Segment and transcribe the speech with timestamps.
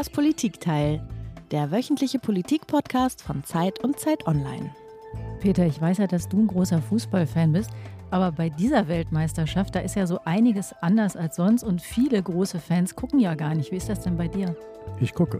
[0.00, 1.06] Das Politikteil,
[1.50, 4.74] der wöchentliche Politik-Podcast von Zeit und Zeit Online.
[5.40, 7.68] Peter, ich weiß ja, dass du ein großer Fußballfan bist,
[8.10, 12.60] aber bei dieser Weltmeisterschaft, da ist ja so einiges anders als sonst und viele große
[12.60, 13.72] Fans gucken ja gar nicht.
[13.72, 14.56] Wie ist das denn bei dir?
[15.02, 15.38] Ich gucke.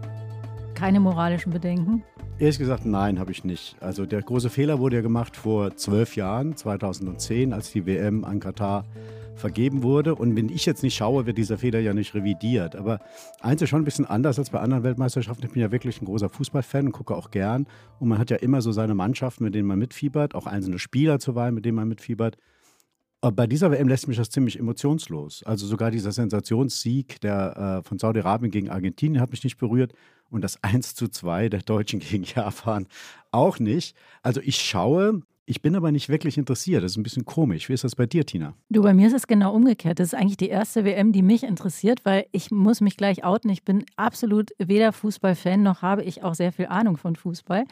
[0.75, 2.03] Keine moralischen Bedenken?
[2.37, 3.77] Ehrlich gesagt, nein, habe ich nicht.
[3.79, 8.39] Also der große Fehler wurde ja gemacht vor zwölf Jahren, 2010, als die WM an
[8.39, 8.85] Katar
[9.41, 10.15] vergeben wurde.
[10.15, 12.75] Und wenn ich jetzt nicht schaue, wird dieser Fehler ja nicht revidiert.
[12.75, 12.99] Aber
[13.41, 15.45] eins ist schon ein bisschen anders als bei anderen Weltmeisterschaften.
[15.45, 17.67] Ich bin ja wirklich ein großer Fußballfan und gucke auch gern.
[17.99, 21.19] Und man hat ja immer so seine Mannschaften, mit denen man mitfiebert, auch einzelne Spieler
[21.19, 22.37] zuweilen, mit denen man mitfiebert.
[23.23, 25.43] Aber bei dieser WM lässt mich das ziemlich emotionslos.
[25.43, 29.93] Also sogar dieser Sensationssieg der, äh, von Saudi-Arabien gegen Argentinien hat mich nicht berührt
[30.31, 32.87] und das 1 zu 2 der Deutschen gegen Japan
[33.29, 33.95] auch nicht.
[34.23, 36.81] Also ich schaue, ich bin aber nicht wirklich interessiert.
[36.81, 37.67] Das ist ein bisschen komisch.
[37.67, 38.53] Wie ist das bei dir, Tina?
[38.69, 39.99] Du, bei mir ist es genau umgekehrt.
[39.99, 43.49] Das ist eigentlich die erste WM, die mich interessiert, weil ich muss mich gleich outen.
[43.49, 47.65] Ich bin absolut weder Fußballfan noch habe ich auch sehr viel Ahnung von Fußball.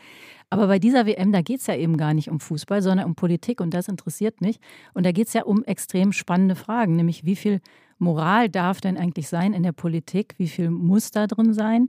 [0.49, 3.15] Aber bei dieser WM, da geht es ja eben gar nicht um Fußball, sondern um
[3.15, 4.59] Politik und das interessiert mich.
[4.93, 7.61] Und da geht es ja um extrem spannende Fragen, nämlich wie viel
[7.97, 10.35] Moral darf denn eigentlich sein in der Politik?
[10.37, 11.87] Wie viel muss da drin sein?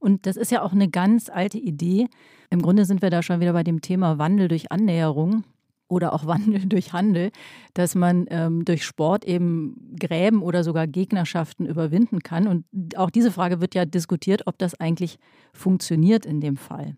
[0.00, 2.08] Und das ist ja auch eine ganz alte Idee.
[2.48, 5.44] Im Grunde sind wir da schon wieder bei dem Thema Wandel durch Annäherung
[5.88, 7.30] oder auch Wandel durch Handel,
[7.74, 12.48] dass man ähm, durch Sport eben Gräben oder sogar Gegnerschaften überwinden kann.
[12.48, 12.64] Und
[12.96, 15.18] auch diese Frage wird ja diskutiert, ob das eigentlich
[15.52, 16.96] funktioniert in dem Fall.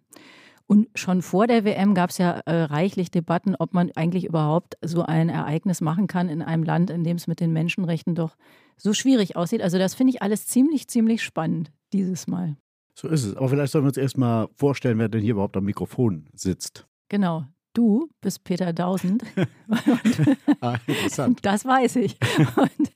[0.66, 4.78] Und schon vor der WM gab es ja äh, reichlich Debatten, ob man eigentlich überhaupt
[4.80, 8.36] so ein Ereignis machen kann in einem Land, in dem es mit den Menschenrechten doch
[8.76, 9.60] so schwierig aussieht.
[9.60, 12.56] Also das finde ich alles ziemlich, ziemlich spannend dieses Mal.
[12.94, 13.36] So ist es.
[13.36, 16.86] Aber vielleicht sollen wir uns erstmal vorstellen, wer denn hier überhaupt am Mikrofon sitzt.
[17.08, 17.46] Genau.
[17.74, 19.24] Du bist Peter Dausend.
[20.60, 21.38] ah, interessant.
[21.42, 22.18] Das weiß ich.
[22.56, 22.92] Und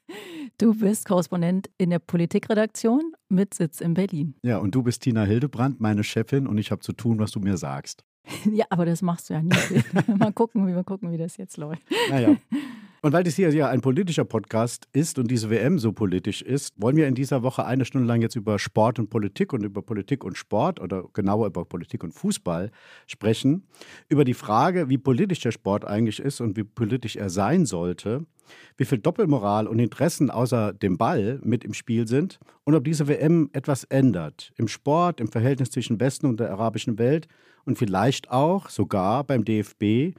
[0.59, 4.35] du bist Korrespondent in der Politikredaktion mit Sitz in Berlin.
[4.43, 7.41] Ja, und du bist Tina Hildebrand, meine Chefin, und ich habe zu tun, was du
[7.41, 8.05] mir sagst.
[8.53, 9.95] Ja, aber das machst du ja nicht.
[10.19, 11.83] mal gucken, wie mal gucken, wie das jetzt läuft.
[12.11, 12.37] Naja.
[13.07, 16.75] Und weil das hier ja ein politischer Podcast ist und diese WM so politisch ist,
[16.77, 19.81] wollen wir in dieser Woche eine Stunde lang jetzt über Sport und Politik und über
[19.81, 22.73] Politik und Sport oder genauer über Politik und Fußball
[23.07, 23.69] sprechen.
[24.09, 28.27] Über die Frage, wie politisch der Sport eigentlich ist und wie politisch er sein sollte,
[28.77, 33.07] wie viel Doppelmoral und Interessen außer dem Ball mit im Spiel sind und ob diese
[33.07, 34.53] WM etwas ändert.
[34.57, 37.29] Im Sport, im Verhältnis zwischen Westen und der arabischen Welt
[37.67, 40.17] und vielleicht auch sogar beim DFB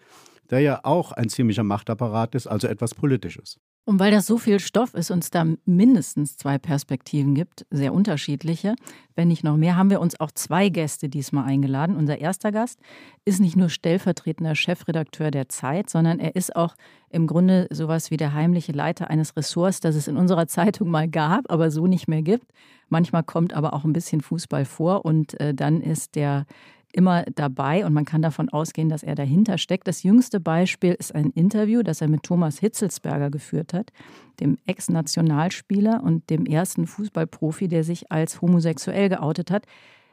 [0.50, 3.60] der ja auch ein ziemlicher Machtapparat ist, also etwas Politisches.
[3.88, 7.94] Und weil das so viel Stoff ist und es da mindestens zwei Perspektiven gibt, sehr
[7.94, 8.76] unterschiedliche,
[9.16, 11.96] wenn nicht noch mehr, haben wir uns auch zwei Gäste diesmal eingeladen.
[11.96, 12.82] Unser erster Gast
[13.24, 16.76] ist nicht nur stellvertretender Chefredakteur der Zeit, sondern er ist auch
[17.10, 21.08] im Grunde sowas wie der heimliche Leiter eines Ressorts, das es in unserer Zeitung mal
[21.08, 22.52] gab, aber so nicht mehr gibt.
[22.90, 26.46] Manchmal kommt aber auch ein bisschen Fußball vor und äh, dann ist der
[26.94, 29.88] immer dabei und man kann davon ausgehen, dass er dahinter steckt.
[29.88, 33.92] Das jüngste Beispiel ist ein Interview, das er mit Thomas Hitzelsberger geführt hat,
[34.40, 39.66] dem Ex-Nationalspieler und dem ersten Fußballprofi, der sich als homosexuell geoutet hat.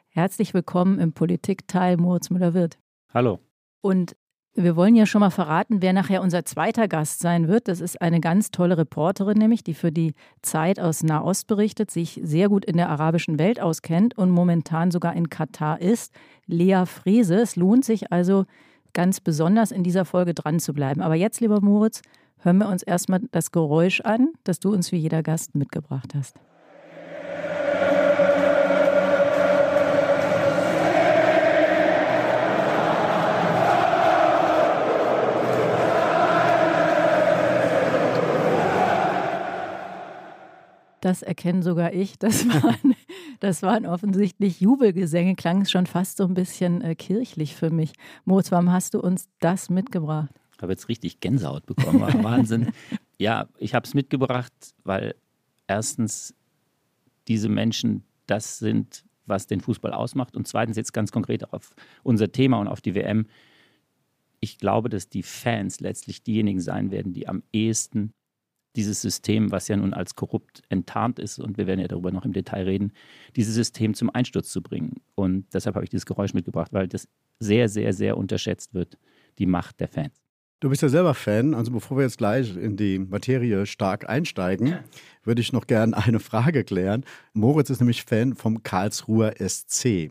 [0.09, 2.79] Herzlich willkommen im Politikteil Moritz Müller-Wirth.
[3.12, 3.41] Hallo.
[3.81, 4.17] Und
[4.57, 7.67] wir wollen ja schon mal verraten, wer nachher unser zweiter Gast sein wird.
[7.67, 12.21] Das ist eine ganz tolle Reporterin, nämlich, die für die Zeit aus Nahost berichtet, sich
[12.23, 16.15] sehr gut in der arabischen Welt auskennt und momentan sogar in Katar ist.
[16.47, 17.35] Lea Frese.
[17.37, 18.45] Es lohnt sich also
[18.93, 21.03] ganz besonders in dieser Folge dran zu bleiben.
[21.03, 22.03] Aber jetzt, lieber Moritz,
[22.39, 26.37] hören wir uns erstmal das Geräusch an, das du uns wie jeder Gast mitgebracht hast.
[41.05, 42.19] Das erkenne sogar ich.
[42.19, 42.95] Das waren,
[43.39, 47.93] das waren offensichtlich Jubelgesänge, klang schon fast so ein bisschen äh, kirchlich für mich.
[48.25, 50.31] Moritz, warum hast du uns das mitgebracht?
[50.56, 52.01] Ich habe jetzt richtig Gänsehaut bekommen.
[52.25, 52.73] Wahnsinn.
[53.19, 55.15] ja, ich habe es mitgebracht, weil
[55.67, 56.35] erstens
[57.29, 60.35] diese Menschen das sind, was den Fußball ausmacht.
[60.35, 63.27] Und zweitens jetzt ganz konkret auf unser Thema und auf die WM.
[64.41, 68.15] Ich glaube, dass die Fans letztlich diejenigen sein werden, die am ehesten
[68.76, 72.25] dieses System, was ja nun als korrupt enttarnt ist, und wir werden ja darüber noch
[72.25, 72.93] im Detail reden,
[73.37, 75.00] dieses System zum Einsturz zu bringen.
[75.15, 78.99] Und deshalb habe ich dieses Geräusch mitgebracht, weil das sehr, sehr, sehr unterschätzt wird,
[79.38, 80.25] die Macht der Fans.
[80.61, 84.79] Du bist ja selber Fan, also bevor wir jetzt gleich in die Materie stark einsteigen,
[85.23, 87.05] würde ich noch gerne eine Frage klären.
[87.35, 90.11] Moritz ist nämlich Fan vom Karlsruher SC.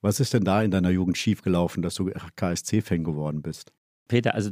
[0.00, 3.72] Was ist denn da in deiner Jugend schiefgelaufen, dass du KSC-Fan geworden bist?
[4.08, 4.50] Peter, also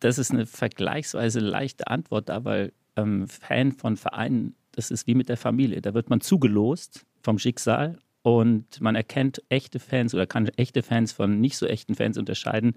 [0.00, 5.14] das ist eine vergleichsweise leichte Antwort da, weil ähm, Fan von Vereinen, das ist wie
[5.14, 5.80] mit der Familie.
[5.80, 11.12] Da wird man zugelost vom Schicksal und man erkennt echte Fans oder kann echte Fans
[11.12, 12.74] von nicht so echten Fans unterscheiden,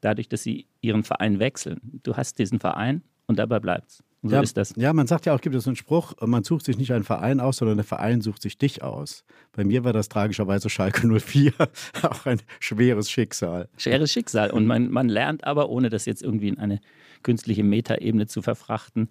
[0.00, 2.00] dadurch, dass sie ihren Verein wechseln.
[2.02, 4.02] Du hast diesen Verein und dabei bleibt's.
[4.22, 4.74] Und so ja, ist das.
[4.76, 7.40] Ja, man sagt ja auch, gibt es einen Spruch, man sucht sich nicht einen Verein
[7.40, 9.24] aus, sondern der Verein sucht sich dich aus.
[9.52, 11.52] Bei mir war das tragischerweise Schalke 04
[12.02, 13.68] auch ein schweres Schicksal.
[13.78, 14.50] Schweres Schicksal.
[14.50, 16.80] Und man, man lernt aber, ohne das jetzt irgendwie in eine
[17.22, 19.08] künstliche Metaebene zu verfrachten,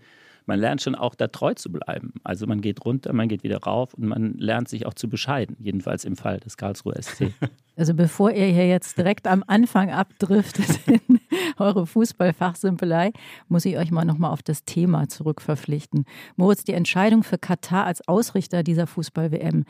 [0.49, 2.11] man lernt schon auch da treu zu bleiben.
[2.23, 5.55] Also man geht runter, man geht wieder rauf und man lernt sich auch zu bescheiden,
[5.59, 7.31] jedenfalls im Fall des Karlsruher SC.
[7.77, 11.21] Also bevor ihr hier jetzt direkt am Anfang abdriftet in
[11.57, 13.13] eure Fußballfachsimpelei,
[13.47, 16.03] muss ich euch mal nochmal auf das Thema zurückverpflichten.
[16.35, 19.63] Moritz, die Entscheidung für Katar als Ausrichter dieser Fußball-WM,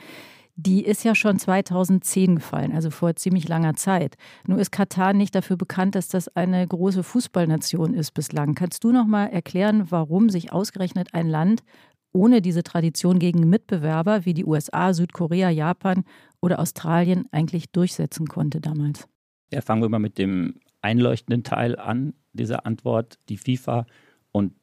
[0.62, 4.16] die ist ja schon 2010 gefallen, also vor ziemlich langer Zeit.
[4.46, 8.56] Nur ist Katar nicht dafür bekannt, dass das eine große Fußballnation ist bislang.
[8.56, 11.64] Kannst du noch mal erklären, warum sich ausgerechnet ein Land
[12.12, 16.04] ohne diese Tradition gegen Mitbewerber wie die USA, Südkorea, Japan
[16.42, 19.08] oder Australien eigentlich durchsetzen konnte damals?
[19.54, 23.18] Ja, fangen wir mal mit dem einleuchtenden Teil an dieser Antwort.
[23.30, 23.86] Die FIFA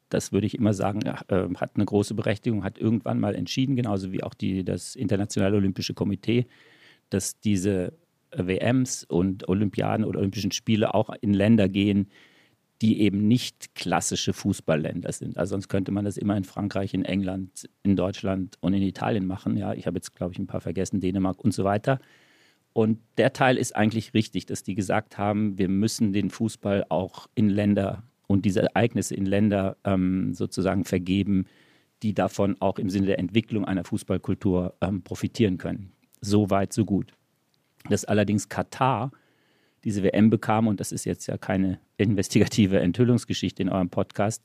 [0.09, 4.11] das würde ich immer sagen, äh, hat eine große Berechtigung, hat irgendwann mal entschieden, genauso
[4.11, 6.47] wie auch die, das Internationale Olympische Komitee,
[7.09, 7.93] dass diese
[8.31, 12.09] WMs und Olympiaden oder Olympischen Spiele auch in Länder gehen,
[12.81, 15.37] die eben nicht klassische Fußballländer sind.
[15.37, 19.25] Also sonst könnte man das immer in Frankreich, in England, in Deutschland und in Italien
[19.25, 19.57] machen.
[19.57, 21.99] Ja, ich habe jetzt, glaube ich, ein paar vergessen, Dänemark und so weiter.
[22.73, 27.27] Und der Teil ist eigentlich richtig, dass die gesagt haben, wir müssen den Fußball auch
[27.33, 31.45] in Länder und diese Ereignisse in Länder ähm, sozusagen vergeben,
[32.03, 35.91] die davon auch im Sinne der Entwicklung einer Fußballkultur ähm, profitieren können.
[36.21, 37.13] So weit, so gut.
[37.89, 39.11] Dass allerdings Katar
[39.83, 44.43] diese WM bekam, und das ist jetzt ja keine investigative Enthüllungsgeschichte in eurem Podcast,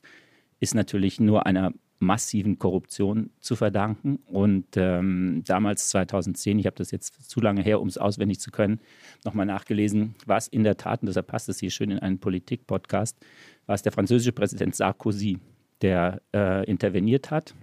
[0.59, 4.19] ist natürlich nur einer massiven Korruption zu verdanken.
[4.25, 8.51] Und ähm, damals 2010, ich habe das jetzt zu lange her, um es auswendig zu
[8.51, 8.79] können,
[9.25, 12.19] nochmal nachgelesen, war es in der Tat, und deshalb passt es hier schön in einen
[12.19, 13.17] Politik-Podcast,
[13.65, 15.39] war es der französische Präsident Sarkozy,
[15.81, 17.55] der äh, interveniert hat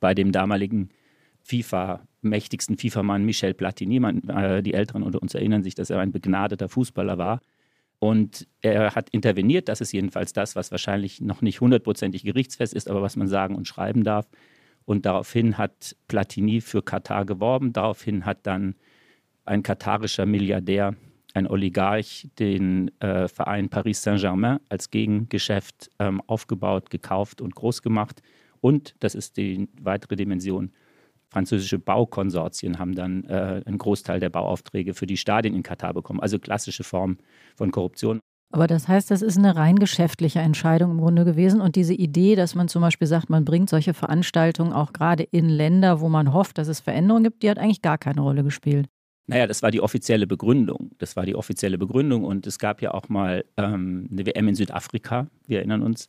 [0.00, 0.90] bei dem damaligen
[1.42, 4.00] FIFA, mächtigsten FIFA-Mann Michel Platini.
[4.00, 7.40] Man, äh, die Älteren unter uns erinnern sich, dass er ein begnadeter Fußballer war.
[7.98, 12.90] Und er hat interveniert, das ist jedenfalls das, was wahrscheinlich noch nicht hundertprozentig gerichtsfest ist,
[12.90, 14.28] aber was man sagen und schreiben darf.
[14.84, 17.72] Und daraufhin hat Platini für Katar geworben.
[17.72, 18.76] Daraufhin hat dann
[19.44, 20.94] ein katarischer Milliardär
[21.36, 28.22] ein Oligarch den äh, Verein Paris Saint-Germain als Gegengeschäft ähm, aufgebaut, gekauft und groß gemacht.
[28.62, 30.72] Und, das ist die weitere Dimension,
[31.36, 36.18] französische Baukonsortien haben dann äh, einen Großteil der Bauaufträge für die Stadien in Katar bekommen.
[36.18, 37.18] Also klassische Form
[37.56, 38.20] von Korruption.
[38.54, 41.60] Aber das heißt, das ist eine rein geschäftliche Entscheidung im Grunde gewesen.
[41.60, 45.50] Und diese Idee, dass man zum Beispiel sagt, man bringt solche Veranstaltungen auch gerade in
[45.50, 48.86] Länder, wo man hofft, dass es Veränderungen gibt, die hat eigentlich gar keine Rolle gespielt.
[49.26, 50.92] Naja, das war die offizielle Begründung.
[50.96, 52.24] Das war die offizielle Begründung.
[52.24, 56.08] Und es gab ja auch mal ähm, eine WM in Südafrika, wir erinnern uns.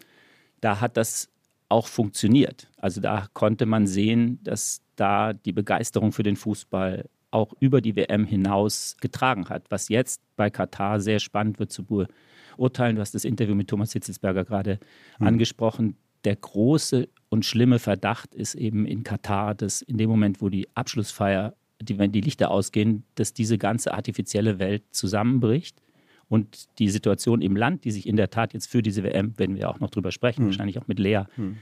[0.62, 1.28] Da hat das
[1.70, 2.70] auch funktioniert.
[2.78, 7.96] Also da konnte man sehen, dass da die Begeisterung für den Fußball auch über die
[7.96, 9.70] WM hinaus getragen hat.
[9.70, 12.96] Was jetzt bei Katar sehr spannend wird zu beurteilen.
[12.96, 14.80] Du hast das Interview mit Thomas Hitzelsberger gerade
[15.20, 15.28] mhm.
[15.28, 15.98] angesprochen.
[16.24, 20.68] Der große und schlimme Verdacht ist eben in Katar, dass in dem Moment, wo die
[20.76, 25.82] Abschlussfeier die, wenn die Lichter ausgehen, dass diese ganze artifizielle Welt zusammenbricht
[26.30, 29.56] und die Situation im Land, die sich in der Tat jetzt für diese WM, werden
[29.56, 30.48] wir auch noch drüber sprechen, mhm.
[30.48, 31.58] wahrscheinlich auch mit Lea, mhm.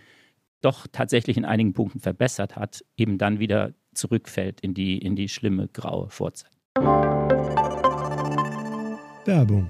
[0.61, 5.29] doch tatsächlich in einigen Punkten verbessert hat, eben dann wieder zurückfällt in die, in die
[5.29, 6.51] schlimme graue Vorzeit.
[9.25, 9.69] Werbung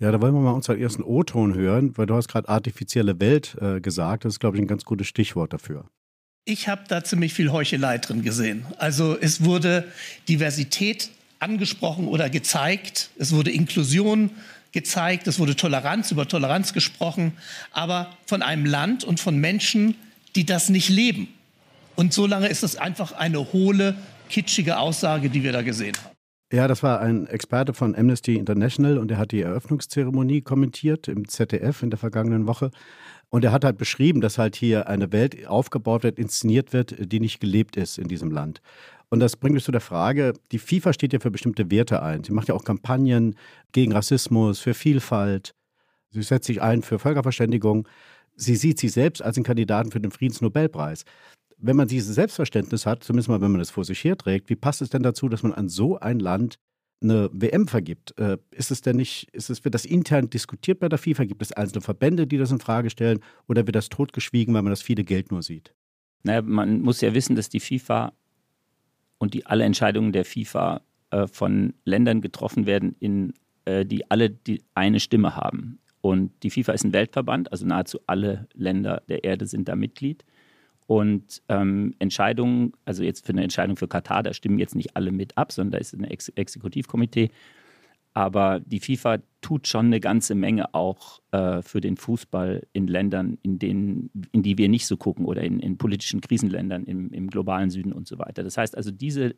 [0.00, 3.56] Ja, da wollen wir mal unseren ersten O-Ton hören, weil du hast gerade artifizielle Welt
[3.60, 4.24] äh, gesagt.
[4.24, 5.86] Das ist, glaube ich, ein ganz gutes Stichwort dafür.
[6.44, 8.66] Ich habe da ziemlich viel Heuchelei drin gesehen.
[8.78, 9.84] Also es wurde
[10.28, 14.30] Diversität angesprochen oder gezeigt, es wurde Inklusion
[14.72, 17.32] gezeigt, es wurde Toleranz über Toleranz gesprochen,
[17.70, 19.94] aber von einem Land und von Menschen,
[20.34, 21.28] die das nicht leben.
[21.94, 23.96] Und solange ist es einfach eine hohle,
[24.28, 26.13] kitschige Aussage, die wir da gesehen haben.
[26.54, 31.26] Ja, das war ein Experte von Amnesty International und er hat die Eröffnungszeremonie kommentiert im
[31.26, 32.70] ZDF in der vergangenen Woche.
[33.28, 37.18] Und er hat halt beschrieben, dass halt hier eine Welt aufgebaut wird, inszeniert wird, die
[37.18, 38.62] nicht gelebt ist in diesem Land.
[39.08, 42.22] Und das bringt mich zu der Frage, die FIFA steht ja für bestimmte Werte ein.
[42.22, 43.34] Sie macht ja auch Kampagnen
[43.72, 45.56] gegen Rassismus, für Vielfalt.
[46.10, 47.88] Sie setzt sich ein für Völkerverständigung.
[48.36, 51.04] Sie sieht sich selbst als einen Kandidaten für den Friedensnobelpreis.
[51.58, 54.82] Wenn man dieses Selbstverständnis hat, zumindest mal, wenn man das vor sich herträgt, wie passt
[54.82, 56.58] es denn dazu, dass man an so ein Land
[57.02, 58.18] eine WM vergibt.
[58.18, 61.24] Äh, ist es denn nicht, ist es, wird das intern diskutiert bei der FIFA?
[61.24, 63.20] Gibt es einzelne Verbände, die das in Frage stellen?
[63.46, 65.74] Oder wird das totgeschwiegen, weil man das viele Geld nur sieht?
[66.22, 68.12] Naja, man muss ja wissen, dass die FIFA
[69.18, 70.80] und die alle Entscheidungen der FIFA
[71.10, 73.34] äh, von Ländern getroffen werden, in,
[73.66, 75.78] äh, die alle die eine Stimme haben.
[76.00, 80.24] Und die FIFA ist ein Weltverband, also nahezu alle Länder der Erde sind da Mitglied.
[80.86, 85.12] Und ähm, Entscheidungen, also jetzt für eine Entscheidung für Katar, da stimmen jetzt nicht alle
[85.12, 87.30] mit ab, sondern da ist ein Ex Exekutivkomitee.
[88.12, 93.38] Aber die FIFA tut schon eine ganze Menge auch äh, für den Fußball in Ländern,
[93.42, 97.28] in, denen, in die wir nicht so gucken oder in, in politischen Krisenländern im, im
[97.28, 98.44] globalen Süden und so weiter.
[98.44, 99.34] Das heißt also, diese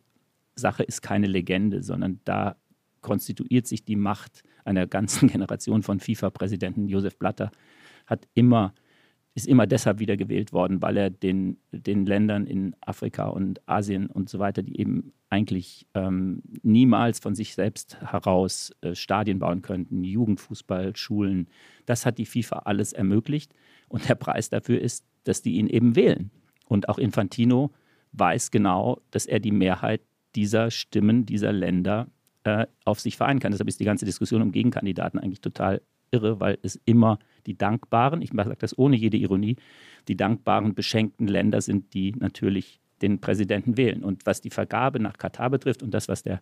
[0.56, 2.56] Sache ist keine Legende, sondern da
[3.00, 6.88] konstituiert sich die Macht einer ganzen Generation von FIFA-Präsidenten.
[6.88, 7.50] Josef Blatter
[8.04, 8.74] hat immer
[9.36, 14.06] ist immer deshalb wieder gewählt worden, weil er den, den Ländern in Afrika und Asien
[14.06, 19.60] und so weiter, die eben eigentlich ähm, niemals von sich selbst heraus äh, Stadien bauen
[19.60, 21.48] könnten, Jugendfußball, Schulen,
[21.84, 23.52] das hat die FIFA alles ermöglicht.
[23.88, 26.30] Und der Preis dafür ist, dass die ihn eben wählen.
[26.66, 27.72] Und auch Infantino
[28.12, 30.00] weiß genau, dass er die Mehrheit
[30.34, 32.08] dieser Stimmen, dieser Länder
[32.44, 33.52] äh, auf sich vereinen kann.
[33.52, 35.82] Deshalb ist die ganze Diskussion um Gegenkandidaten eigentlich total
[36.16, 39.56] irre, weil es immer die dankbaren, ich sage das ohne jede Ironie,
[40.08, 44.02] die dankbaren, beschenkten Länder sind, die natürlich den Präsidenten wählen.
[44.02, 46.40] Und was die Vergabe nach Katar betrifft und das, was der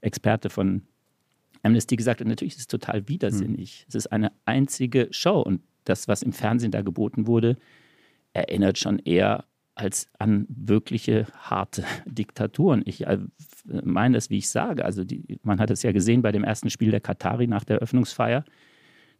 [0.00, 0.82] Experte von
[1.62, 3.80] Amnesty gesagt hat, natürlich ist es total widersinnig.
[3.80, 3.88] Mhm.
[3.88, 7.56] Es ist eine einzige Show und das, was im Fernsehen da geboten wurde,
[8.32, 9.44] erinnert schon eher
[9.78, 12.82] als an wirkliche harte Diktaturen.
[12.84, 13.18] Ich äh,
[13.64, 14.84] meine das, wie ich sage.
[14.84, 17.76] Also die, man hat es ja gesehen bei dem ersten Spiel der Katari nach der
[17.76, 18.44] Eröffnungsfeier.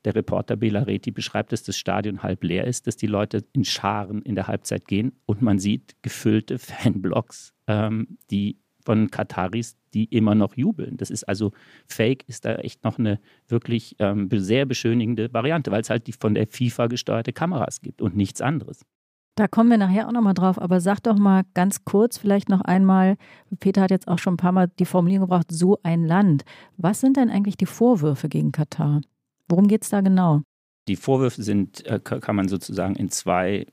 [0.05, 4.23] Der Reporter Belareti beschreibt, dass das Stadion halb leer ist, dass die Leute in Scharen
[4.23, 10.35] in der Halbzeit gehen und man sieht gefüllte Fanblocks, ähm, die von Kataris, die immer
[10.35, 10.97] noch jubeln.
[10.97, 11.52] Das ist also
[11.87, 16.12] Fake, ist da echt noch eine wirklich ähm, sehr beschönigende Variante, weil es halt die
[16.12, 18.87] von der FIFA gesteuerte Kameras gibt und nichts anderes.
[19.35, 22.62] Da kommen wir nachher auch nochmal drauf, aber sag doch mal ganz kurz vielleicht noch
[22.62, 23.17] einmal,
[23.61, 26.45] Peter hat jetzt auch schon ein paar Mal die Formulierung gebracht, so ein Land.
[26.76, 29.02] Was sind denn eigentlich die Vorwürfe gegen Katar?
[29.49, 30.43] Worum geht es da genau?
[30.88, 33.67] Die Vorwürfe sind, äh, kann man sozusagen in zwei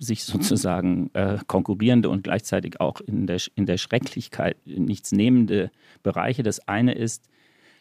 [0.00, 5.70] sich sozusagen äh, konkurrierende und gleichzeitig auch in der, in der Schrecklichkeit nichts nehmende
[6.02, 6.42] Bereiche.
[6.42, 7.28] Das eine ist,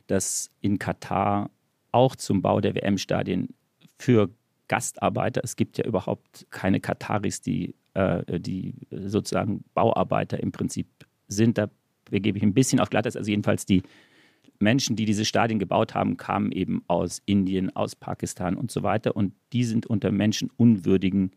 [0.07, 1.49] dass in Katar
[1.91, 3.49] auch zum Bau der WM-Stadien
[3.97, 4.29] für
[4.67, 10.87] Gastarbeiter, es gibt ja überhaupt keine Kataris, die, äh, die sozusagen Bauarbeiter im Prinzip
[11.27, 11.57] sind.
[11.57, 11.69] Da
[12.09, 13.83] begebe ich ein bisschen auf Glatteis, also jedenfalls die
[14.63, 19.15] Menschen, die diese Stadien gebaut haben, kamen eben aus Indien, aus Pakistan und so weiter.
[19.15, 21.31] Und die sind unter menschenunwürdigen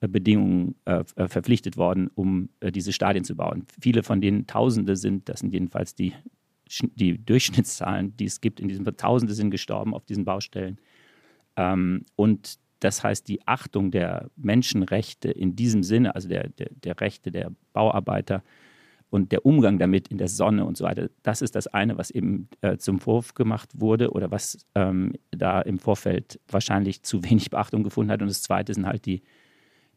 [0.00, 3.66] äh, Bedingungen äh, äh, verpflichtet worden, um äh, diese Stadien zu bauen.
[3.80, 6.14] Viele von denen Tausende sind, das sind jedenfalls die,
[6.94, 10.78] die Durchschnittszahlen, die es gibt in diesem Tausende sind gestorben auf diesen Baustellen.
[11.56, 16.98] Ähm, und das heißt, die Achtung der Menschenrechte in diesem Sinne, also der, der, der
[17.00, 18.42] Rechte der Bauarbeiter,
[19.10, 22.10] und der Umgang damit in der Sonne und so weiter, das ist das eine, was
[22.10, 27.50] eben äh, zum Vorwurf gemacht wurde oder was ähm, da im Vorfeld wahrscheinlich zu wenig
[27.50, 28.22] Beachtung gefunden hat.
[28.22, 29.22] Und das zweite sind halt die,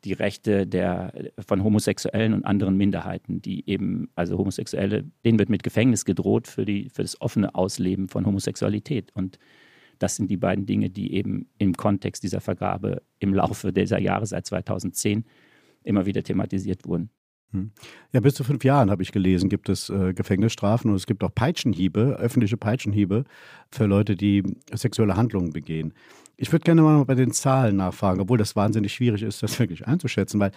[0.03, 1.13] die Rechte der,
[1.48, 6.65] von Homosexuellen und anderen Minderheiten, die eben, also Homosexuelle, denen wird mit Gefängnis gedroht für,
[6.65, 9.12] die, für das offene Ausleben von Homosexualität.
[9.13, 9.38] Und
[10.00, 14.25] das sind die beiden Dinge, die eben im Kontext dieser Vergabe im Laufe dieser Jahre
[14.25, 15.24] seit 2010
[15.84, 17.10] immer wieder thematisiert wurden.
[17.53, 17.72] Hm.
[18.12, 21.24] Ja, bis zu fünf Jahren habe ich gelesen, gibt es äh, Gefängnisstrafen und es gibt
[21.24, 23.25] auch Peitschenhiebe, öffentliche Peitschenhiebe
[23.72, 24.43] für Leute, die
[24.74, 25.93] sexuelle Handlungen begehen.
[26.36, 29.88] Ich würde gerne mal bei den Zahlen nachfragen, obwohl das wahnsinnig schwierig ist, das wirklich
[29.88, 30.51] einzuschätzen, weil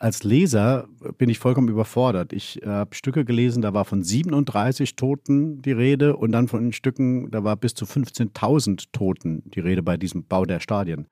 [0.00, 2.32] als Leser bin ich vollkommen überfordert.
[2.32, 6.72] Ich äh, habe Stücke gelesen, da war von 37 Toten die Rede und dann von
[6.72, 11.06] Stücken, da war bis zu 15.000 Toten die Rede bei diesem Bau der Stadien.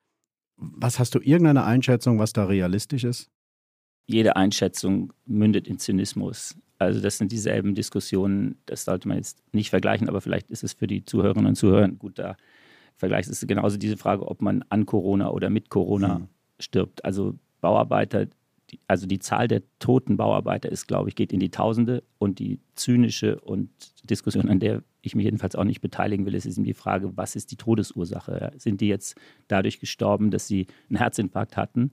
[0.56, 3.30] Was hast du irgendeine Einschätzung, was da realistisch ist?
[4.07, 6.57] Jede Einschätzung mündet in Zynismus.
[6.78, 10.73] Also das sind dieselben Diskussionen, das sollte man jetzt nicht vergleichen, aber vielleicht ist es
[10.73, 12.37] für die Zuhörerinnen und Zuhörer ein guter
[12.97, 13.26] Vergleich.
[13.26, 16.28] Es ist genauso diese Frage, ob man an Corona oder mit Corona mhm.
[16.59, 17.04] stirbt.
[17.04, 18.26] Also Bauarbeiter,
[18.71, 22.38] die, also die Zahl der toten Bauarbeiter ist, glaube ich, geht in die Tausende und
[22.38, 23.71] die zynische und
[24.09, 27.37] Diskussion, an der ich mich jedenfalls auch nicht beteiligen will, ist eben die Frage, was
[27.37, 28.52] ist die Todesursache?
[28.57, 29.16] Sind die jetzt
[29.49, 31.92] dadurch gestorben, dass sie einen Herzinfarkt hatten?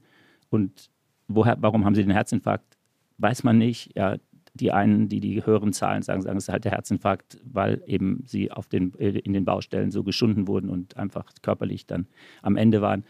[0.50, 0.90] Und
[1.28, 2.78] woher, warum haben sie den Herzinfarkt?
[3.18, 3.96] Weiß man nicht.
[3.96, 4.18] Ja,
[4.54, 8.24] die einen, die die höheren Zahlen sagen, sagen, es ist halt der Herzinfarkt, weil eben
[8.26, 12.08] sie auf den, in den Baustellen so geschunden wurden und einfach körperlich dann
[12.42, 13.04] am Ende waren.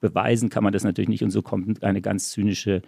[0.00, 2.82] Beweisen kann man das natürlich nicht und so kommt eine ganz zynische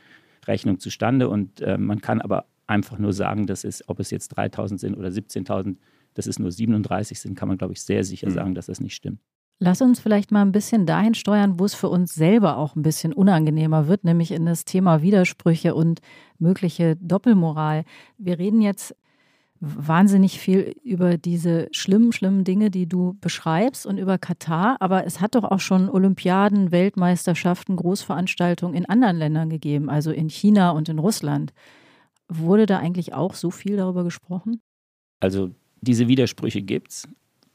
[0.47, 1.29] Rechnung zustande.
[1.29, 4.97] Und äh, man kann aber einfach nur sagen, dass es, ob es jetzt 3000 sind
[4.97, 5.77] oder 17.000,
[6.15, 8.35] dass es nur 37 sind, kann man, glaube ich, sehr sicher mhm.
[8.35, 9.21] sagen, dass das nicht stimmt.
[9.61, 12.83] Lass uns vielleicht mal ein bisschen dahin steuern, wo es für uns selber auch ein
[12.83, 16.01] bisschen unangenehmer wird, nämlich in das Thema Widersprüche und
[16.39, 17.85] mögliche Doppelmoral.
[18.19, 18.95] Wir reden jetzt
[19.61, 25.21] wahnsinnig viel über diese schlimmen, schlimmen Dinge, die du beschreibst und über Katar, aber es
[25.21, 30.89] hat doch auch schon Olympiaden, Weltmeisterschaften, Großveranstaltungen in anderen Ländern gegeben, also in China und
[30.89, 31.53] in Russland.
[32.29, 34.61] Wurde da eigentlich auch so viel darüber gesprochen?
[35.21, 37.09] Also diese Widersprüche gibt es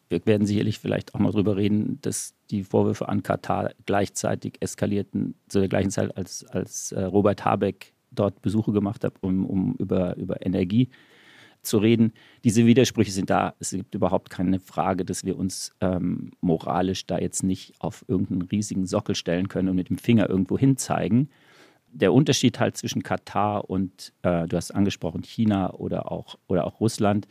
[0.09, 5.35] wir werden sicherlich vielleicht auch mal darüber reden, dass die Vorwürfe an Katar gleichzeitig eskalierten,
[5.47, 9.75] zu der gleichen Zeit, als, als äh, Robert Habeck dort Besuche gemacht hat, um, um
[9.75, 10.89] über, über Energie
[11.61, 12.13] zu reden.
[12.43, 13.53] Diese Widersprüche sind da.
[13.59, 18.43] Es gibt überhaupt keine Frage, dass wir uns ähm, moralisch da jetzt nicht auf irgendeinen
[18.43, 21.29] riesigen Sockel stellen können und mit dem Finger irgendwo hinzeigen.
[21.91, 26.79] Der Unterschied halt zwischen Katar und, äh, du hast angesprochen, China oder auch, oder auch
[26.79, 27.27] Russland,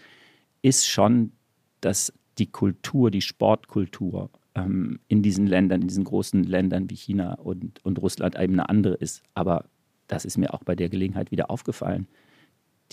[0.63, 1.33] ist schon,
[1.81, 7.35] dass die Kultur, die Sportkultur ähm, in diesen Ländern, in diesen großen Ländern wie China
[7.35, 9.23] und, und Russland eben eine andere ist.
[9.35, 9.65] Aber
[10.07, 12.09] das ist mir auch bei der Gelegenheit wieder aufgefallen.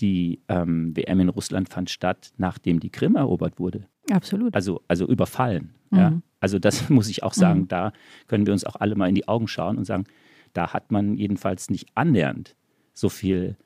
[0.00, 3.86] Die ähm, WM in Russland fand statt, nachdem die Krim erobert wurde.
[4.10, 4.54] Absolut.
[4.54, 5.74] Also, also überfallen.
[5.90, 5.98] Mhm.
[5.98, 6.20] Ja?
[6.40, 7.68] Also das muss ich auch sagen, mhm.
[7.68, 7.92] da
[8.26, 10.04] können wir uns auch alle mal in die Augen schauen und sagen,
[10.52, 12.56] da hat man jedenfalls nicht annähernd
[12.92, 13.56] so viel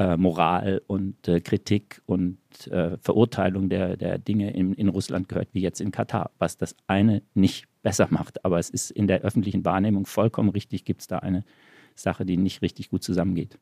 [0.00, 2.38] äh, Moral und äh, Kritik und
[2.68, 6.74] äh, Verurteilung der, der Dinge in, in Russland gehört, wie jetzt in Katar, was das
[6.86, 8.42] eine nicht besser macht.
[8.42, 11.44] Aber es ist in der öffentlichen Wahrnehmung vollkommen richtig, gibt es da eine
[11.94, 13.58] Sache, die nicht richtig gut zusammengeht.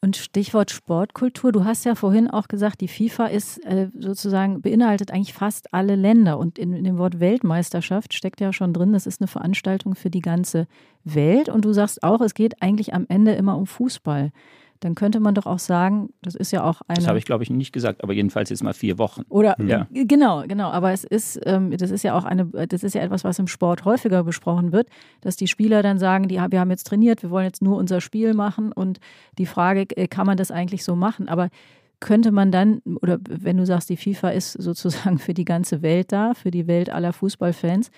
[0.00, 5.10] Und Stichwort Sportkultur, du hast ja vorhin auch gesagt, die FIFA ist äh, sozusagen, beinhaltet
[5.10, 6.38] eigentlich fast alle Länder.
[6.38, 10.10] Und in, in, dem Wort Weltmeisterschaft steckt ja schon drin, das ist eine Veranstaltung für
[10.10, 10.66] die ganze
[11.02, 11.48] Welt.
[11.48, 14.32] Und du sagst auch, es geht eigentlich am Ende immer um Fußball
[14.80, 16.98] dann könnte man doch auch sagen, das ist ja auch eine.
[16.98, 19.22] Das habe ich, glaube ich, nicht gesagt, aber jedenfalls jetzt mal vier Wochen.
[19.28, 19.86] Oder ja.
[19.90, 20.70] genau, genau.
[20.70, 23.48] Aber es ist, ähm, das ist ja auch eine, das ist ja etwas, was im
[23.48, 24.88] Sport häufiger besprochen wird,
[25.20, 28.00] dass die Spieler dann sagen, die, wir haben jetzt trainiert, wir wollen jetzt nur unser
[28.00, 28.98] Spiel machen und
[29.38, 31.28] die Frage, äh, kann man das eigentlich so machen?
[31.28, 31.48] Aber
[32.00, 36.12] könnte man dann, oder wenn du sagst, die FIFA ist sozusagen für die ganze Welt
[36.12, 37.90] da, für die Welt aller Fußballfans,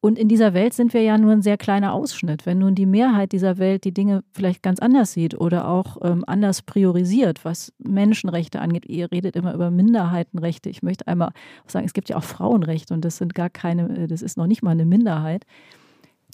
[0.00, 2.46] und in dieser Welt sind wir ja nur ein sehr kleiner Ausschnitt.
[2.46, 6.22] Wenn nun die Mehrheit dieser Welt die Dinge vielleicht ganz anders sieht oder auch ähm,
[6.26, 10.70] anders priorisiert, was Menschenrechte angeht, ihr redet immer über Minderheitenrechte.
[10.70, 11.32] Ich möchte einmal
[11.66, 14.46] sagen, es gibt ja auch Frauenrechte und das sind gar keine, äh, das ist noch
[14.46, 15.44] nicht mal eine Minderheit.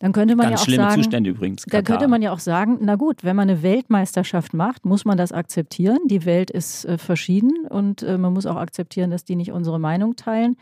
[0.01, 1.65] Dann könnte man Ganz ja auch schlimme sagen, Zustände übrigens.
[1.67, 5.17] Da könnte man ja auch sagen, na gut, wenn man eine Weltmeisterschaft macht, muss man
[5.17, 6.01] das akzeptieren.
[6.07, 9.81] Die Welt ist äh, verschieden und äh, man muss auch akzeptieren, dass die nicht unsere
[9.81, 10.57] Meinung teilen.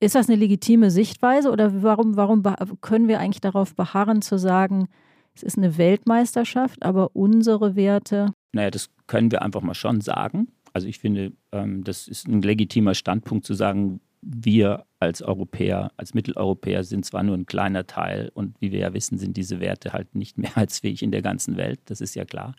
[0.00, 2.42] Ist das eine legitime Sichtweise oder warum, warum
[2.80, 4.88] können wir eigentlich darauf beharren zu sagen,
[5.34, 8.32] es ist eine Weltmeisterschaft, aber unsere Werte?
[8.52, 10.48] Naja, das können wir einfach mal schon sagen.
[10.72, 16.14] Also ich finde, ähm, das ist ein legitimer Standpunkt zu sagen, wir als Europäer, als
[16.14, 19.92] Mitteleuropäer sind zwar nur ein kleiner Teil und wie wir ja wissen, sind diese Werte
[19.92, 22.54] halt nicht mehrheitsfähig in der ganzen Welt, das ist ja klar.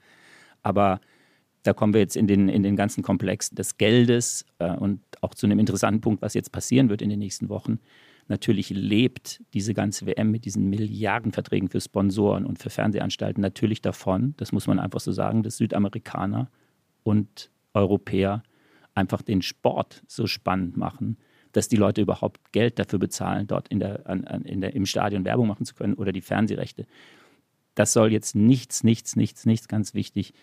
[0.61, 0.99] Aber
[1.63, 5.33] da kommen wir jetzt in den, in den ganzen Komplex des Geldes äh, und auch
[5.33, 7.79] zu einem interessanten Punkt, was jetzt passieren wird in den nächsten Wochen.
[8.27, 14.35] Natürlich lebt diese ganze WM mit diesen Milliardenverträgen für Sponsoren und für Fernsehanstalten natürlich davon,
[14.37, 16.49] das muss man einfach so sagen, dass Südamerikaner
[17.03, 18.43] und Europäer
[18.93, 21.17] einfach den Sport so spannend machen,
[21.53, 25.25] dass die Leute überhaupt Geld dafür bezahlen, dort in der, an, in der, im Stadion
[25.25, 26.85] Werbung machen zu können oder die Fernsehrechte.
[27.73, 30.33] Das soll jetzt nichts, nichts, nichts, nichts ganz wichtig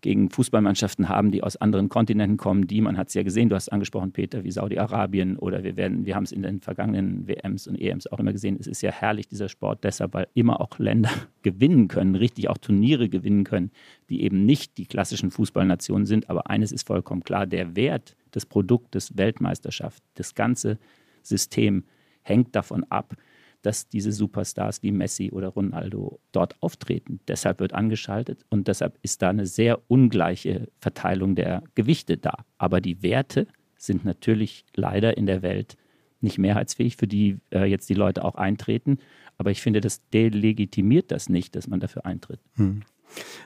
[0.00, 3.56] gegen Fußballmannschaften haben, die aus anderen Kontinenten kommen, die, man hat es ja gesehen, du
[3.56, 7.66] hast angesprochen, Peter, wie Saudi-Arabien oder wir werden, wir haben es in den vergangenen WMs
[7.66, 10.78] und EMs auch immer gesehen, es ist ja herrlich, dieser Sport, deshalb, weil immer auch
[10.78, 11.10] Länder
[11.42, 13.70] gewinnen können, richtig auch Turniere gewinnen können,
[14.08, 16.30] die eben nicht die klassischen Fußballnationen sind.
[16.30, 20.78] Aber eines ist vollkommen klar, der Wert des Produktes Weltmeisterschaft, das ganze
[21.22, 21.84] System
[22.22, 23.14] hängt davon ab,
[23.62, 27.20] dass diese Superstars wie Messi oder Ronaldo dort auftreten.
[27.28, 32.44] Deshalb wird angeschaltet und deshalb ist da eine sehr ungleiche Verteilung der Gewichte da.
[32.56, 35.76] Aber die Werte sind natürlich leider in der Welt
[36.20, 38.98] nicht mehrheitsfähig, für die äh, jetzt die Leute auch eintreten.
[39.36, 42.40] Aber ich finde, das delegitimiert das nicht, dass man dafür eintritt.
[42.54, 42.82] Hm.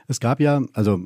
[0.09, 1.01] Es gab ja, also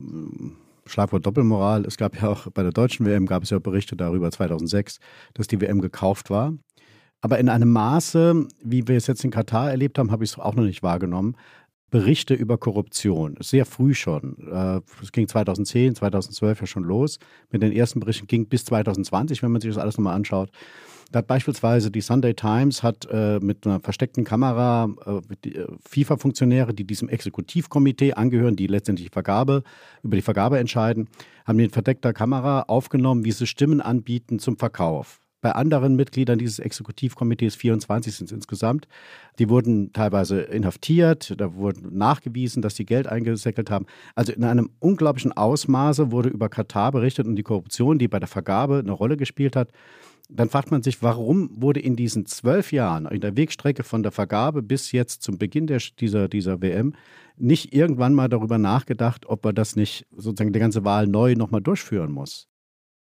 [0.86, 4.30] Schlagwort Doppelmoral, es gab ja auch bei der deutschen WM, gab es ja Berichte darüber
[4.30, 4.98] 2006,
[5.34, 6.54] dass die WM gekauft war.
[7.26, 10.38] Aber in einem Maße, wie wir es jetzt in Katar erlebt haben, habe ich es
[10.38, 11.34] auch noch nicht wahrgenommen.
[11.90, 14.36] Berichte über Korruption, sehr früh schon.
[14.48, 17.18] Äh, es ging 2010, 2012 ja schon los.
[17.50, 20.50] Mit den ersten Berichten ging bis 2020, wenn man sich das alles nochmal anschaut.
[21.10, 26.84] Da hat beispielsweise die Sunday Times hat äh, mit einer versteckten Kamera äh, FIFA-Funktionäre, die
[26.84, 29.64] diesem Exekutivkomitee angehören, die letztendlich Vergabe,
[30.04, 31.08] über die Vergabe entscheiden,
[31.44, 36.58] haben mit verdeckter Kamera aufgenommen, wie sie Stimmen anbieten zum Verkauf bei anderen Mitgliedern dieses
[36.58, 38.88] Exekutivkomitees, 24 sind es insgesamt,
[39.38, 43.86] die wurden teilweise inhaftiert, da wurde nachgewiesen, dass sie Geld eingesäckelt haben.
[44.14, 48.28] Also in einem unglaublichen Ausmaße wurde über Katar berichtet und die Korruption, die bei der
[48.28, 49.70] Vergabe eine Rolle gespielt hat.
[50.28, 54.10] Dann fragt man sich, warum wurde in diesen zwölf Jahren, in der Wegstrecke von der
[54.10, 56.94] Vergabe bis jetzt zum Beginn der, dieser, dieser WM,
[57.36, 61.60] nicht irgendwann mal darüber nachgedacht, ob man das nicht sozusagen die ganze Wahl neu nochmal
[61.60, 62.48] durchführen muss?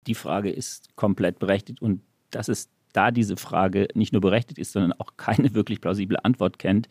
[0.07, 2.01] Die Frage ist komplett berechtigt und
[2.33, 6.59] dass es da diese Frage nicht nur berechtigt ist, sondern auch keine wirklich plausible Antwort
[6.59, 6.89] kennt,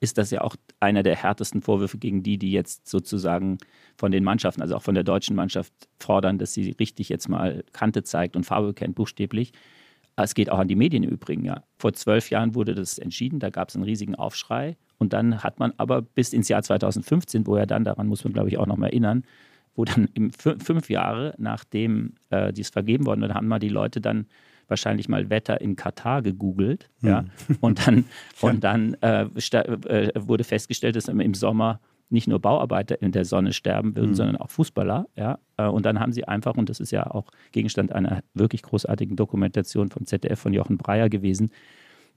[0.00, 3.58] ist das ja auch einer der härtesten Vorwürfe gegen die, die jetzt sozusagen
[3.96, 7.64] von den Mannschaften, also auch von der deutschen Mannschaft fordern, dass sie richtig jetzt mal
[7.72, 9.52] Kante zeigt und Farbe kennt, buchstäblich.
[10.16, 11.62] Es geht auch an die Medien im Übrigen, ja.
[11.78, 14.76] Vor zwölf Jahren wurde das entschieden, da gab es einen riesigen Aufschrei.
[14.98, 18.32] Und dann hat man aber bis ins Jahr 2015, wo er dann, daran muss man
[18.32, 19.24] glaube ich auch noch mal erinnern,
[19.74, 24.26] wo dann fünf Jahre nachdem äh, dies vergeben worden war, haben mal die Leute dann
[24.68, 26.88] wahrscheinlich mal Wetter in Katar gegoogelt.
[27.00, 27.08] Mhm.
[27.08, 27.24] Ja,
[27.60, 28.04] und dann,
[28.40, 33.52] und dann äh, äh, wurde festgestellt, dass im Sommer nicht nur Bauarbeiter in der Sonne
[33.52, 34.14] sterben würden, mhm.
[34.14, 35.08] sondern auch Fußballer.
[35.16, 35.38] Ja?
[35.56, 39.16] Äh, und dann haben sie einfach, und das ist ja auch Gegenstand einer wirklich großartigen
[39.16, 41.50] Dokumentation vom ZDF von Jochen Breyer gewesen,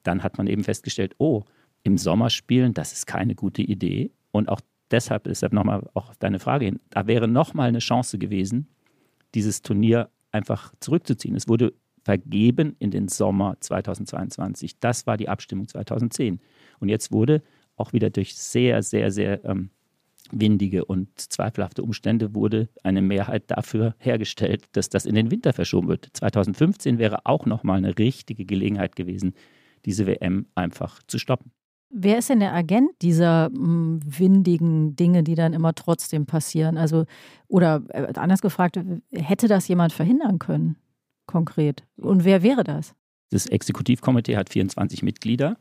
[0.03, 1.43] dann hat man eben festgestellt, oh,
[1.83, 4.11] im Sommer spielen, das ist keine gute Idee.
[4.31, 4.61] Und auch
[4.91, 8.67] deshalb, deshalb nochmal auch auf deine Frage hin, da wäre nochmal eine Chance gewesen,
[9.33, 11.35] dieses Turnier einfach zurückzuziehen.
[11.35, 14.79] Es wurde vergeben in den Sommer 2022.
[14.79, 16.39] Das war die Abstimmung 2010.
[16.79, 17.41] Und jetzt wurde
[17.75, 19.69] auch wieder durch sehr, sehr, sehr ähm,
[20.31, 25.87] windige und zweifelhafte Umstände wurde eine Mehrheit dafür hergestellt, dass das in den Winter verschoben
[25.87, 26.09] wird.
[26.13, 29.33] 2015 wäre auch nochmal eine richtige Gelegenheit gewesen,
[29.85, 31.51] diese WM einfach zu stoppen.
[31.93, 36.77] Wer ist denn der Agent dieser hm, windigen Dinge, die dann immer trotzdem passieren?
[36.77, 37.05] Also,
[37.47, 38.79] oder äh, anders gefragt,
[39.11, 40.77] hätte das jemand verhindern können?
[41.31, 41.83] Konkret?
[41.97, 42.93] Und wer wäre das?
[43.31, 45.57] Das Exekutivkomitee hat 24 Mitglieder.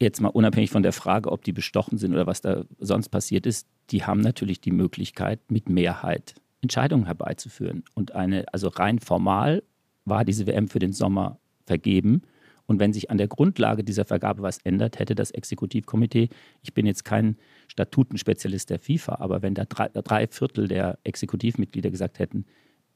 [0.00, 3.46] Jetzt mal unabhängig von der Frage, ob die bestochen sind oder was da sonst passiert
[3.46, 7.84] ist, die haben natürlich die Möglichkeit, mit Mehrheit Entscheidungen herbeizuführen.
[7.94, 9.62] Und eine, also rein formal
[10.04, 12.22] war diese WM für den Sommer vergeben.
[12.66, 16.28] Und wenn sich an der Grundlage dieser Vergabe was ändert, hätte das Exekutivkomitee,
[16.62, 17.36] ich bin jetzt kein
[17.68, 22.44] Statutenspezialist der FIFA, aber wenn da drei, drei Viertel der Exekutivmitglieder gesagt hätten,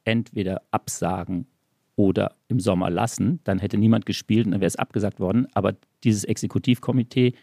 [0.05, 1.47] entweder absagen
[2.01, 5.47] oder im Sommer lassen, dann hätte niemand gespielt und dann wäre es abgesagt worden.
[5.53, 7.35] Aber dieses Exekutivkomitee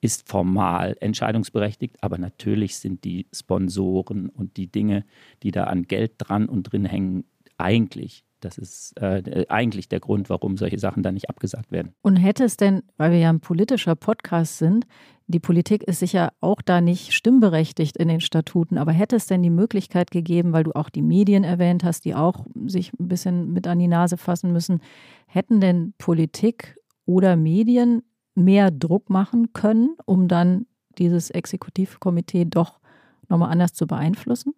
[0.00, 5.04] ist formal entscheidungsberechtigt, aber natürlich sind die Sponsoren und die Dinge,
[5.44, 7.24] die da an Geld dran und drin hängen,
[7.56, 11.94] eigentlich das ist äh, eigentlich der Grund, warum solche Sachen dann nicht abgesagt werden.
[12.02, 14.86] Und hätte es denn, weil wir ja ein politischer Podcast sind,
[15.26, 19.42] die Politik ist sicher auch da nicht stimmberechtigt in den Statuten, aber hätte es denn
[19.42, 23.52] die Möglichkeit gegeben, weil du auch die Medien erwähnt hast, die auch sich ein bisschen
[23.52, 24.80] mit an die Nase fassen müssen,
[25.26, 28.02] hätten denn Politik oder Medien
[28.34, 30.66] mehr Druck machen können, um dann
[30.98, 32.80] dieses Exekutivkomitee doch
[33.28, 34.54] nochmal anders zu beeinflussen?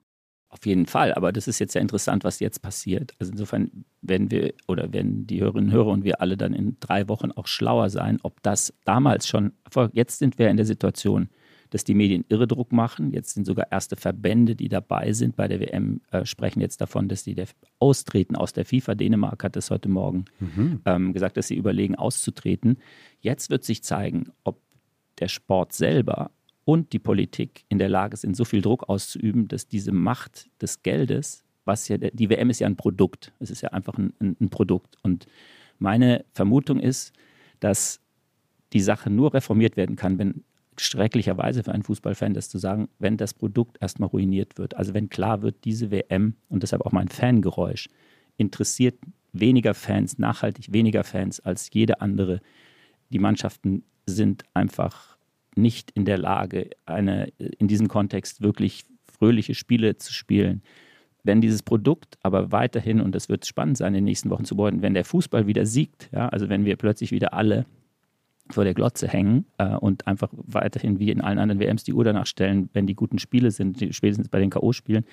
[0.49, 3.15] Auf jeden Fall, aber das ist jetzt ja interessant, was jetzt passiert.
[3.19, 6.77] Also insofern werden wir oder werden die Hörerinnen und Hörer und wir alle dann in
[6.79, 9.97] drei Wochen auch schlauer sein, ob das damals schon erfolgt.
[9.97, 11.29] Jetzt sind wir in der Situation,
[11.71, 13.13] dass die Medien irre Druck machen.
[13.13, 17.09] Jetzt sind sogar erste Verbände, die dabei sind bei der WM, äh, sprechen jetzt davon,
[17.09, 17.37] dass die
[17.81, 18.95] austreten aus der FIFA.
[18.95, 20.81] Dänemark hat das heute Morgen mhm.
[20.85, 22.79] ähm, gesagt, dass sie überlegen, auszutreten.
[23.21, 24.61] Jetzt wird sich zeigen, ob
[25.19, 26.31] der Sport selber
[26.67, 30.83] und die Politik in der Lage sind, so viel Druck auszuüben, dass diese Macht des
[30.83, 34.51] Geldes, was ja, die WM ist ja ein Produkt, es ist ja einfach ein, ein
[34.51, 34.97] Produkt.
[35.03, 35.27] Und
[35.79, 37.13] meine Vermutung ist,
[37.61, 38.01] dass
[38.73, 40.43] die Sache nur reformiert werden kann, wenn
[40.77, 44.77] schrecklicherweise für einen Fußballfan das zu sagen, wenn das Produkt erstmal ruiniert wird.
[44.77, 47.89] Also wenn klar wird, diese WM und deshalb auch mein Fangeräusch
[48.37, 48.99] interessiert
[49.33, 52.41] weniger Fans, nachhaltig weniger Fans als jede andere.
[53.11, 55.16] Die Mannschaften sind einfach
[55.57, 60.63] nicht in der Lage, eine, in diesem Kontext wirklich fröhliche Spiele zu spielen.
[61.23, 64.57] Wenn dieses Produkt aber weiterhin, und das wird spannend sein, in den nächsten Wochen zu
[64.57, 67.67] beobachten, wenn der Fußball wieder siegt, ja, also wenn wir plötzlich wieder alle
[68.51, 72.05] vor der Glotze hängen äh, und einfach weiterhin wie in allen anderen WMs die Uhr
[72.05, 75.05] danach stellen, wenn die guten Spiele sind, spätestens bei den K.O.-Spielen,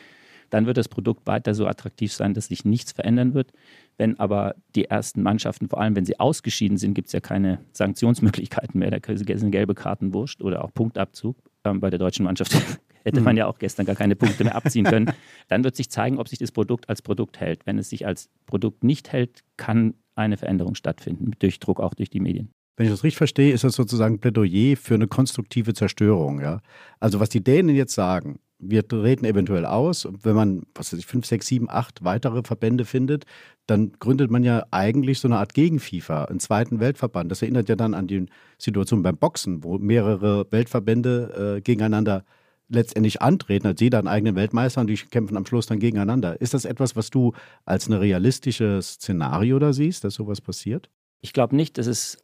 [0.50, 3.52] dann wird das Produkt weiter so attraktiv sein, dass sich nichts verändern wird.
[3.98, 7.60] Wenn aber die ersten Mannschaften, vor allem wenn sie ausgeschieden sind, gibt es ja keine
[7.74, 8.92] Sanktionsmöglichkeiten mehr.
[8.92, 11.38] Da sind gelbe Karten wurscht oder auch Punktabzug.
[11.64, 12.54] Ähm, bei der deutschen Mannschaft
[13.04, 13.40] hätte man mhm.
[13.40, 15.12] ja auch gestern gar keine Punkte mehr abziehen können.
[15.48, 17.66] Dann wird sich zeigen, ob sich das Produkt als Produkt hält.
[17.66, 22.10] Wenn es sich als Produkt nicht hält, kann eine Veränderung stattfinden, durch Druck auch durch
[22.10, 22.50] die Medien.
[22.76, 26.42] Wenn ich das richtig verstehe, ist das sozusagen Plädoyer für eine konstruktive Zerstörung.
[26.42, 26.62] Ja?
[27.00, 30.08] Also was die Dänen jetzt sagen, wir treten eventuell aus.
[30.22, 33.26] Wenn man, was weiß ich, fünf, sechs, sieben, acht weitere Verbände findet,
[33.68, 37.32] dann gründet man ja eigentlich so eine Art Gegen-FIFA, einen zweiten Weltverband.
[37.32, 38.26] Das erinnert ja dann an die
[38.58, 42.26] Situation beim Boxen, wo mehrere Weltverbände äh, gegeneinander
[42.70, 46.40] letztendlich antreten, als jeder einen eigenen Weltmeister und die kämpfen am Schluss dann gegeneinander.
[46.42, 47.34] Ist das etwas, was du
[47.66, 50.90] als ein realistisches Szenario da siehst, dass sowas passiert?
[51.22, 52.18] Ich glaube nicht, dass es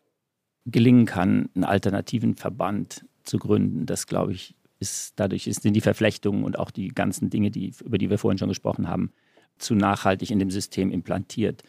[0.66, 3.86] gelingen kann, einen alternativen Verband zu gründen.
[3.86, 7.98] Das glaube ich ist dadurch sind die Verflechtungen und auch die ganzen Dinge, die, über
[7.98, 9.12] die wir vorhin schon gesprochen haben,
[9.58, 11.64] zu nachhaltig in dem System implantiert.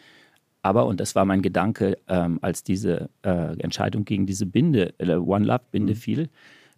[0.63, 5.15] Aber, und das war mein Gedanke, ähm, als diese äh, Entscheidung gegen diese Binde, äh,
[5.15, 5.99] One Love Binde mhm.
[5.99, 6.31] fiel,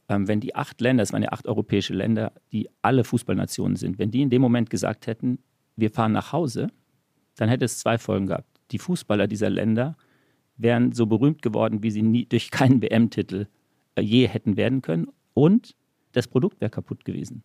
[0.08, 3.98] ähm, wenn die acht Länder, es waren ja acht europäische Länder, die alle Fußballnationen sind,
[3.98, 5.38] wenn die in dem Moment gesagt hätten,
[5.76, 6.68] wir fahren nach Hause,
[7.36, 8.46] dann hätte es zwei Folgen gehabt.
[8.70, 9.96] Die Fußballer dieser Länder
[10.56, 13.46] wären so berühmt geworden, wie sie nie durch keinen WM-Titel
[13.96, 15.08] äh, je hätten werden können.
[15.34, 15.74] Und
[16.12, 17.42] das Produkt wäre kaputt gewesen.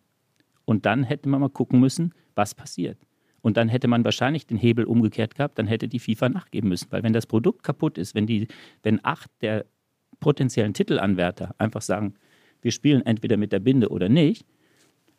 [0.64, 2.98] Und dann hätte man mal gucken müssen, was passiert.
[3.40, 6.88] Und dann hätte man wahrscheinlich den Hebel umgekehrt gehabt, dann hätte die FIFA nachgeben müssen.
[6.90, 8.48] Weil wenn das Produkt kaputt ist, wenn, die,
[8.82, 9.64] wenn acht der
[10.20, 12.14] potenziellen Titelanwärter einfach sagen,
[12.60, 14.44] wir spielen entweder mit der Binde oder nicht,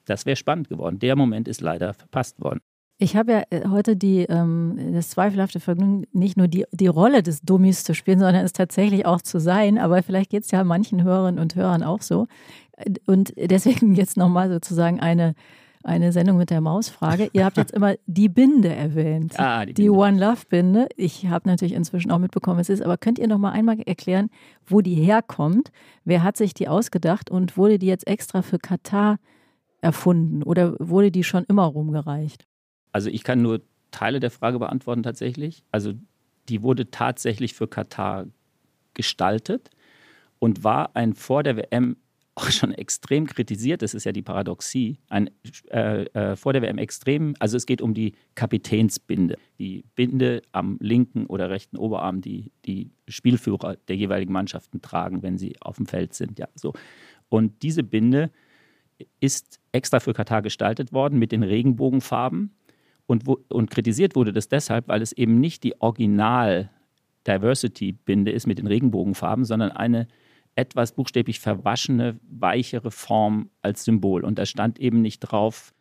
[0.05, 0.99] das wäre spannend geworden.
[0.99, 2.59] Der Moment ist leider verpasst worden.
[3.01, 7.23] Ich habe ja äh, heute die, ähm, das zweifelhafte Vergnügen, nicht nur die, die Rolle
[7.23, 9.77] des Dummies zu spielen, sondern es tatsächlich auch zu sein.
[9.77, 12.27] Aber vielleicht geht es ja manchen Hörerinnen und Hörern auch so.
[13.05, 15.35] Und deswegen jetzt nochmal sozusagen eine,
[15.83, 17.29] eine Sendung mit der Mausfrage.
[17.33, 19.39] Ihr habt jetzt immer die Binde erwähnt.
[19.39, 20.87] Ah, die, die One Love Binde.
[20.95, 22.85] Ich habe natürlich inzwischen auch mitbekommen, was es ist.
[22.85, 24.29] Aber könnt ihr noch mal einmal erklären,
[24.65, 25.71] wo die herkommt?
[26.05, 29.19] Wer hat sich die ausgedacht und wurde die jetzt extra für Katar
[29.81, 32.45] erfunden oder wurde die schon immer rumgereicht?
[32.91, 33.61] Also ich kann nur
[33.91, 35.63] Teile der Frage beantworten tatsächlich.
[35.71, 35.93] Also
[36.49, 38.25] die wurde tatsächlich für Katar
[38.93, 39.69] gestaltet
[40.39, 41.97] und war ein vor der WM
[42.39, 45.29] auch schon extrem kritisiert, das ist ja die Paradoxie, ein,
[45.71, 50.77] äh, äh, vor der WM extrem, also es geht um die Kapitänsbinde, die Binde am
[50.79, 55.85] linken oder rechten Oberarm, die die Spielführer der jeweiligen Mannschaften tragen, wenn sie auf dem
[55.85, 56.39] Feld sind.
[56.39, 56.73] Ja, so.
[57.27, 58.31] Und diese Binde
[59.19, 62.55] ist extra für Katar gestaltet worden mit den Regenbogenfarben
[63.05, 66.69] und, wo, und kritisiert wurde das deshalb, weil es eben nicht die Original
[67.27, 70.07] Diversity-Binde ist mit den Regenbogenfarben, sondern eine
[70.55, 74.23] etwas buchstäblich verwaschene, weichere Form als Symbol.
[74.23, 75.73] Und da stand eben nicht drauf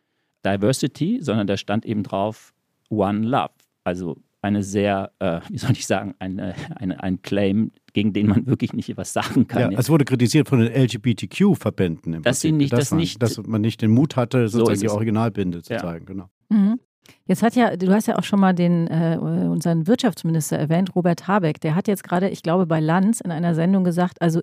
[0.45, 2.53] Diversity, sondern da stand eben drauf
[2.89, 3.53] One Love.
[3.83, 8.45] Also eine sehr, äh, wie soll ich sagen, eine, eine, ein Claim, gegen den man
[8.47, 9.71] wirklich nicht was sagen kann.
[9.71, 12.21] Ja, es wurde kritisiert von den LGBTQ-Verbänden.
[12.23, 14.89] Dass sie nicht, das, man, nicht, dass man nicht den Mut hatte, sozusagen so die
[14.89, 15.79] Originalbinde zu ja.
[15.79, 16.05] zeigen.
[16.05, 16.29] Genau.
[16.49, 16.79] Mhm.
[17.25, 21.27] Jetzt hat ja, du hast ja auch schon mal den, äh, unseren Wirtschaftsminister erwähnt, Robert
[21.27, 21.61] Habeck.
[21.61, 24.41] Der hat jetzt gerade, ich glaube, bei Lanz in einer Sendung gesagt, also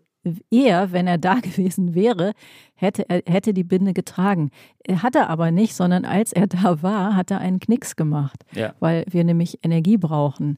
[0.50, 2.32] er, wenn er da gewesen wäre,
[2.74, 4.50] hätte, er hätte die Binde getragen.
[4.88, 8.74] Hat er aber nicht, sondern als er da war, hat er einen Knicks gemacht, ja.
[8.80, 10.56] weil wir nämlich Energie brauchen.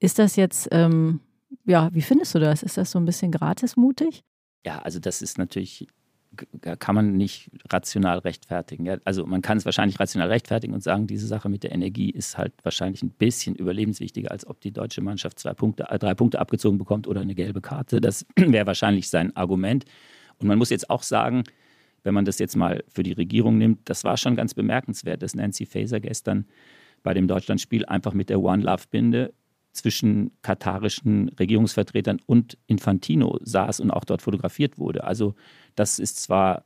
[0.00, 1.20] Ist das jetzt, ähm,
[1.64, 2.62] ja, wie findest du das?
[2.62, 4.22] Ist das so ein bisschen gratismutig?
[4.66, 5.86] Ja, also das ist natürlich
[6.78, 8.86] kann man nicht rational rechtfertigen.
[8.86, 8.98] Ja?
[9.04, 12.38] Also man kann es wahrscheinlich rational rechtfertigen und sagen, diese Sache mit der Energie ist
[12.38, 16.38] halt wahrscheinlich ein bisschen überlebenswichtiger, als ob die deutsche Mannschaft zwei Punkte, äh, drei Punkte
[16.40, 18.00] abgezogen bekommt oder eine gelbe Karte.
[18.00, 19.84] Das wäre wahrscheinlich sein Argument.
[20.38, 21.44] Und man muss jetzt auch sagen,
[22.02, 25.34] wenn man das jetzt mal für die Regierung nimmt, das war schon ganz bemerkenswert, dass
[25.34, 26.46] Nancy Faeser gestern
[27.02, 29.32] bei dem Deutschlandspiel einfach mit der One Love Binde
[29.74, 35.04] zwischen katarischen Regierungsvertretern und Infantino saß und auch dort fotografiert wurde.
[35.04, 35.34] Also
[35.74, 36.64] das ist zwar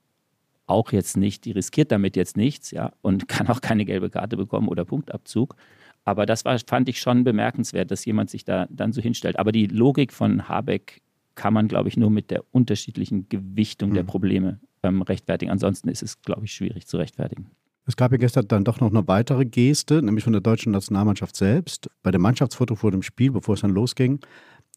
[0.67, 4.37] auch jetzt nicht, die riskiert damit jetzt nichts, ja, und kann auch keine gelbe Karte
[4.37, 5.57] bekommen oder Punktabzug.
[6.05, 9.39] Aber das war, fand ich schon bemerkenswert, dass jemand sich da dann so hinstellt.
[9.39, 11.03] Aber die Logik von Habeck
[11.35, 13.95] kann man, glaube ich, nur mit der unterschiedlichen Gewichtung mhm.
[13.95, 15.51] der Probleme ähm, rechtfertigen.
[15.51, 17.51] Ansonsten ist es, glaube ich, schwierig zu rechtfertigen.
[17.89, 21.35] Es gab ja gestern dann doch noch eine weitere Geste, nämlich von der deutschen Nationalmannschaft
[21.35, 21.89] selbst.
[22.03, 24.21] Bei dem Mannschaftsfoto vor dem Spiel, bevor es dann losging,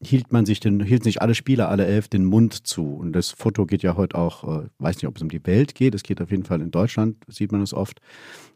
[0.01, 2.85] hielt man sich den, hielten sich alle Spieler, alle elf, den Mund zu.
[2.85, 5.75] Und das Foto geht ja heute auch, äh, weiß nicht, ob es um die Welt
[5.75, 7.99] geht, es geht auf jeden Fall in Deutschland, sieht man es oft.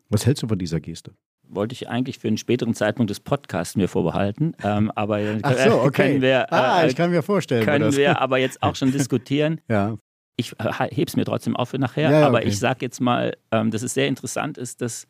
[0.09, 1.11] Was hältst du von dieser Geste?
[1.47, 4.53] wollte ich eigentlich für einen späteren Zeitpunkt des Podcasts mir vorbehalten.
[4.63, 5.91] Ähm, aber so, okay.
[5.91, 7.63] können wir, ah, äh, ich kann mir vorstellen.
[7.63, 9.61] können wir aber jetzt auch schon diskutieren.
[9.69, 9.95] ja.
[10.37, 12.47] Ich äh, hebe es mir trotzdem auf für nachher, Ja, ja, aber okay.
[12.47, 15.07] ich sage jetzt mal, ähm, dass es sehr interessant ist, dass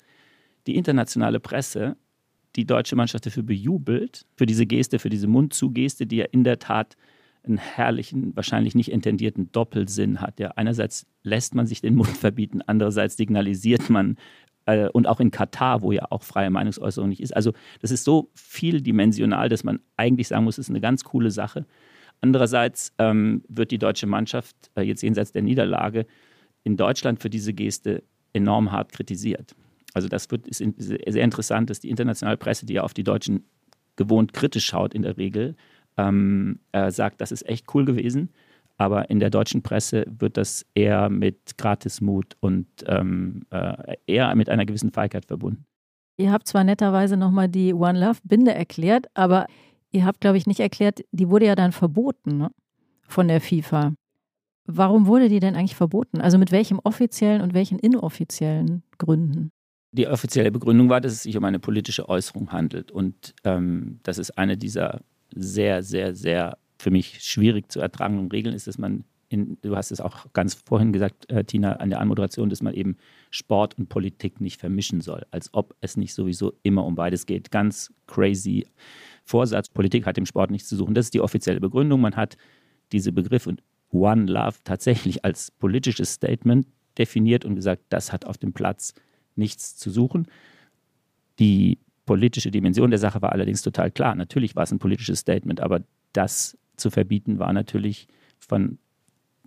[0.68, 1.96] die internationale Presse
[2.56, 6.60] die deutsche Mannschaft dafür bejubelt, für diese Geste, für diese Mund-zu-Geste, die ja in der
[6.60, 6.96] Tat
[7.44, 10.40] einen herrlichen, wahrscheinlich nicht intendierten Doppelsinn hat.
[10.40, 14.18] Ja, einerseits lässt man sich den Mund verbieten, andererseits signalisiert man,
[14.66, 17.36] äh, und auch in Katar, wo ja auch freie Meinungsäußerung nicht ist.
[17.36, 21.32] Also das ist so vieldimensional, dass man eigentlich sagen muss, es ist eine ganz coole
[21.32, 21.66] Sache.
[22.22, 26.06] Andererseits ähm, wird die deutsche Mannschaft äh, jetzt jenseits der Niederlage
[26.64, 29.56] in Deutschland für diese Geste enorm hart kritisiert.
[29.94, 33.04] Also das wird, ist in, sehr interessant, dass die internationale Presse, die ja auf die
[33.04, 33.46] Deutschen
[33.96, 35.56] gewohnt kritisch schaut in der Regel,
[35.98, 38.30] ähm, äh, sagt, das ist echt cool gewesen.
[38.78, 44.50] Aber in der deutschen Presse wird das eher mit Gratismut und ähm, äh, eher mit
[44.50, 45.66] einer gewissen Feigheit verbunden.
[46.18, 49.48] Ihr habt zwar netterweise nochmal die One Love Binde erklärt, aber
[49.96, 52.52] ihr habt, glaube ich, nicht erklärt, die wurde ja dann verboten ne?
[53.08, 53.94] von der FIFA.
[54.68, 56.22] Warum wurde die denn eigentlich verboten?
[56.22, 59.52] Also mit welchem offiziellen und welchen inoffiziellen Gründen?
[59.92, 62.92] Die offizielle Begründung war, dass es sich um eine politische Äußerung handelt.
[62.92, 65.02] Und ähm, das ist eine dieser
[65.34, 69.06] sehr, sehr, sehr für mich schwierig zu ertragenden Regeln ist, dass man,
[69.36, 72.74] in, du hast es auch ganz vorhin gesagt, äh, Tina, an der Anmoderation, dass man
[72.74, 72.98] eben
[73.30, 77.52] Sport und Politik nicht vermischen soll, als ob es nicht sowieso immer um beides geht.
[77.52, 78.66] Ganz crazy
[79.24, 80.94] Vorsatz, Politik hat im Sport nichts zu suchen.
[80.94, 82.02] Das ist die offizielle Begründung.
[82.02, 82.38] Man hat
[82.92, 86.68] diese Begriff und One Love tatsächlich als politisches Statement
[86.98, 88.94] definiert und gesagt, das hat auf dem Platz
[89.36, 90.28] nichts zu suchen.
[91.40, 94.16] Die politische Dimension der Sache war allerdings total klar.
[94.16, 95.82] Natürlich war es ein politisches Statement, aber
[96.14, 98.78] das zu verbieten war natürlich von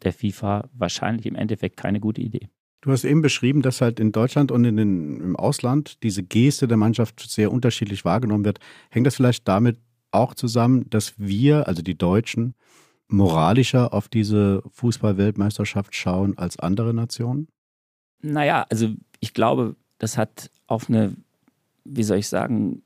[0.02, 2.48] der FIFA wahrscheinlich im Endeffekt keine gute Idee.
[2.80, 6.68] Du hast eben beschrieben, dass halt in Deutschland und in den, im Ausland diese Geste
[6.68, 8.60] der Mannschaft sehr unterschiedlich wahrgenommen wird.
[8.90, 9.78] Hängt das vielleicht damit
[10.12, 12.54] auch zusammen, dass wir, also die Deutschen,
[13.08, 17.48] moralischer auf diese Fußball-Weltmeisterschaft schauen als andere Nationen?
[18.20, 21.16] Naja, also ich glaube, das hat auf eine,
[21.84, 22.82] wie soll ich sagen,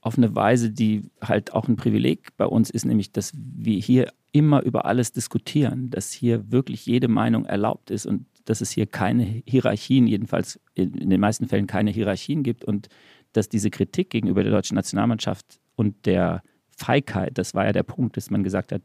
[0.00, 4.12] auf eine Weise, die halt auch ein Privileg bei uns ist, nämlich, dass wir hier
[4.32, 8.86] immer über alles diskutieren, dass hier wirklich jede Meinung erlaubt ist und dass es hier
[8.86, 12.88] keine Hierarchien, jedenfalls in, den meisten Fällen keine Hierarchien gibt und
[13.32, 16.42] dass diese Kritik gegenüber der deutschen Nationalmannschaft und der
[16.76, 18.82] Feigheit, das war ja der Punkt, dass man gesagt hat,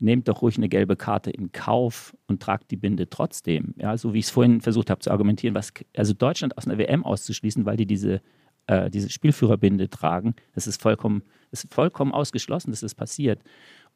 [0.00, 3.74] nehmt doch ruhig eine gelbe Karte in Kauf und tragt die Binde trotzdem.
[3.76, 6.78] Ja, so wie ich es vorhin versucht habe zu argumentieren, was, also Deutschland aus einer
[6.78, 8.22] WM auszuschließen, weil die diese,
[8.66, 13.42] äh, diese Spielführerbinde tragen, das ist vollkommen, das ist vollkommen ausgeschlossen, dass das passiert.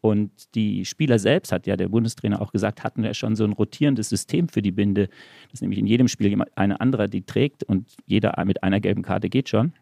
[0.05, 3.55] Und die Spieler selbst, hat ja der Bundestrainer auch gesagt, hatten ja schon so ein
[3.55, 5.09] rotierendes System für die Binde,
[5.51, 9.31] dass nämlich in jedem Spiel eine andere die trägt und jeder mit einer gelben Karte
[9.31, 9.73] geht schon.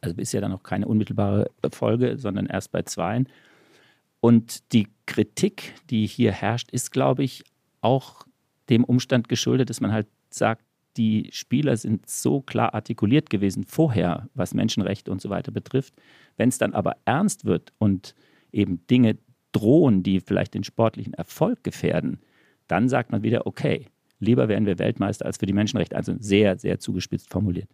[0.00, 3.28] Also ist ja dann noch keine unmittelbare Folge, sondern erst bei zweien.
[4.20, 7.44] Und die Kritik, die hier herrscht, ist, glaube ich,
[7.82, 8.26] auch
[8.70, 10.64] dem Umstand geschuldet, dass man halt sagt,
[10.96, 15.92] die Spieler sind so klar artikuliert gewesen vorher, was Menschenrechte und so weiter betrifft.
[16.38, 18.14] Wenn es dann aber ernst wird und
[18.54, 19.18] eben Dinge
[19.54, 22.18] drohen, die vielleicht den sportlichen Erfolg gefährden,
[22.66, 23.86] dann sagt man wieder, okay,
[24.18, 25.96] lieber werden wir Weltmeister als für die Menschenrechte.
[25.96, 27.68] Also sehr, sehr zugespitzt formuliert.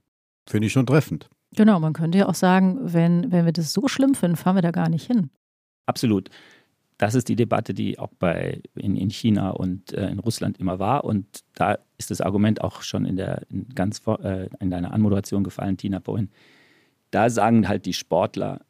[0.46, 1.28] Finde ich schon treffend.
[1.56, 4.62] Genau, man könnte ja auch sagen, wenn, wenn wir das so schlimm finden, fahren wir
[4.62, 5.30] da gar nicht hin.
[5.86, 6.30] Absolut.
[6.98, 10.78] Das ist die Debatte, die auch bei, in, in China und äh, in Russland immer
[10.78, 11.04] war.
[11.04, 15.42] Und da ist das Argument auch schon in, der, in, ganz, äh, in deiner Anmoderation
[15.42, 16.28] gefallen, Tina, vorhin.
[17.10, 18.60] Da sagen halt die Sportler,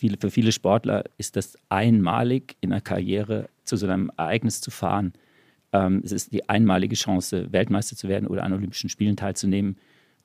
[0.00, 4.70] viele, für viele Sportler ist das einmalig in der Karriere zu so einem Ereignis zu
[4.70, 5.12] fahren.
[5.72, 9.76] Ähm, es ist die einmalige Chance, Weltmeister zu werden oder an Olympischen Spielen teilzunehmen.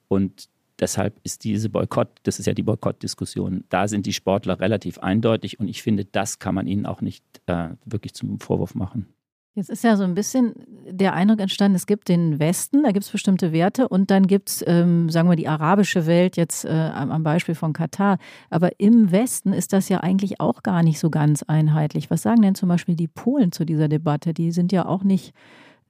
[0.07, 0.47] Und
[0.79, 5.59] deshalb ist diese Boykott, das ist ja die Boykottdiskussion, da sind die Sportler relativ eindeutig
[5.59, 9.07] und ich finde, das kann man ihnen auch nicht äh, wirklich zum Vorwurf machen.
[9.57, 10.53] Jetzt ist ja so ein bisschen
[10.85, 14.49] der Eindruck entstanden, es gibt den Westen, da gibt es bestimmte Werte und dann gibt
[14.49, 18.17] es, ähm, sagen wir, die arabische Welt jetzt äh, am Beispiel von Katar.
[18.49, 22.11] Aber im Westen ist das ja eigentlich auch gar nicht so ganz einheitlich.
[22.11, 24.33] Was sagen denn zum Beispiel die Polen zu dieser Debatte?
[24.33, 25.33] Die sind ja auch nicht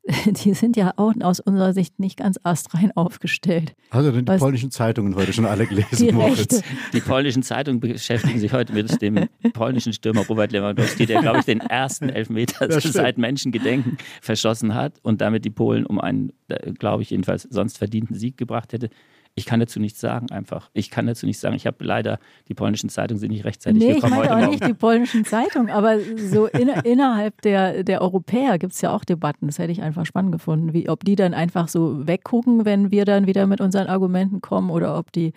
[0.25, 3.75] die sind ja auch aus unserer Sicht nicht ganz astrein aufgestellt.
[3.89, 6.37] Also die Was- polnischen Zeitungen heute schon alle Die gelesen, Moritz.
[6.39, 6.63] Rechte.
[6.93, 11.45] Die polnischen Zeitungen beschäftigen sich heute mit dem polnischen Stürmer Robert Lewandowski, der, glaube ich,
[11.45, 17.01] den ersten Elfmeter seit Menschengedenken verschossen hat und damit die Polen um einen, äh, glaube
[17.03, 18.89] ich, jedenfalls sonst verdienten Sieg gebracht hätte.
[19.37, 20.69] Ich kann dazu nichts sagen, einfach.
[20.71, 21.55] Ich kann dazu nichts sagen.
[21.55, 24.39] Ich habe leider, die polnischen Zeitungen sind nicht rechtzeitig Nee, ich gekommen meine heute auch
[24.39, 24.51] Morgen.
[24.51, 29.03] nicht die polnischen Zeitungen, aber so in, innerhalb der, der Europäer gibt es ja auch
[29.03, 29.47] Debatten.
[29.47, 33.03] Das hätte ich einfach spannend gefunden, wie, ob die dann einfach so weggucken, wenn wir
[33.03, 35.33] dann wieder mit unseren Argumenten kommen oder ob die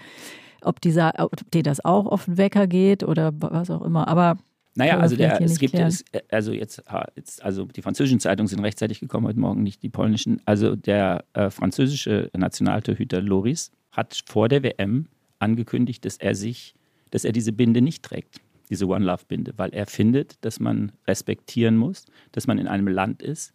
[0.63, 4.09] ob, dieser, ob dir das auch auf den Wecker geht oder was auch immer.
[4.09, 4.39] Aber
[4.75, 6.83] naja, also der, es gibt es, also jetzt,
[7.17, 10.41] jetzt, also die französischen Zeitungen sind rechtzeitig gekommen heute Morgen, nicht die polnischen.
[10.45, 15.09] Also der äh, französische Nationaltorhüter Loris hat vor der WM
[15.41, 16.75] angekündigt, dass er sich,
[17.11, 18.41] dass er diese Binde nicht trägt,
[18.71, 22.87] diese One Love Binde, weil er findet, dass man respektieren muss, dass man in einem
[22.89, 23.55] Land ist,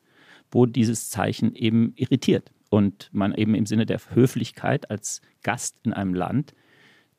[0.52, 5.94] wo dieses Zeichen eben irritiert und man eben im Sinne der Höflichkeit als Gast in
[5.94, 6.54] einem Land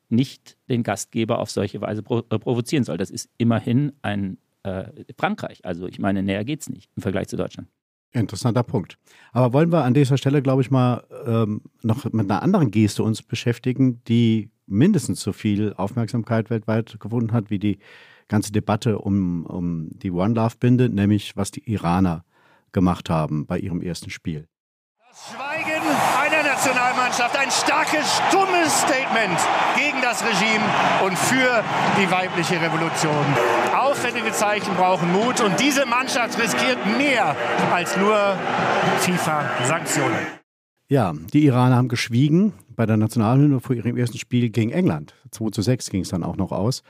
[0.07, 2.97] nicht den Gastgeber auf solche Weise äh, provozieren soll.
[2.97, 4.85] Das ist immerhin ein äh,
[5.17, 5.65] Frankreich.
[5.65, 7.69] Also ich meine, näher geht es nicht im Vergleich zu Deutschland.
[8.15, 8.97] Interessanter Punkt.
[9.31, 13.03] Aber wollen wir an dieser Stelle, glaube ich, mal ähm, noch mit einer anderen Geste
[13.03, 17.79] uns beschäftigen, die mindestens so viel Aufmerksamkeit weltweit gewonnen hat wie die
[18.27, 22.25] ganze Debatte um, um die One Love-Binde, nämlich was die Iraner
[22.71, 24.47] gemacht haben bei ihrem ersten Spiel.
[25.09, 25.35] Das
[26.55, 29.37] Nationalmannschaft, ein starkes, stummes Statement
[29.75, 30.63] gegen das Regime
[31.03, 31.63] und für
[31.99, 33.25] die weibliche Revolution.
[33.77, 37.35] Aufwendige Zeichen brauchen Mut und diese Mannschaft riskiert mehr
[37.73, 38.37] als nur
[38.99, 40.15] FIFA-Sanktionen.
[40.87, 45.13] Ja, die Iraner haben geschwiegen bei der Nationalhymne vor ihrem ersten Spiel gegen England.
[45.31, 46.83] 2 zu 6 ging es dann auch noch aus.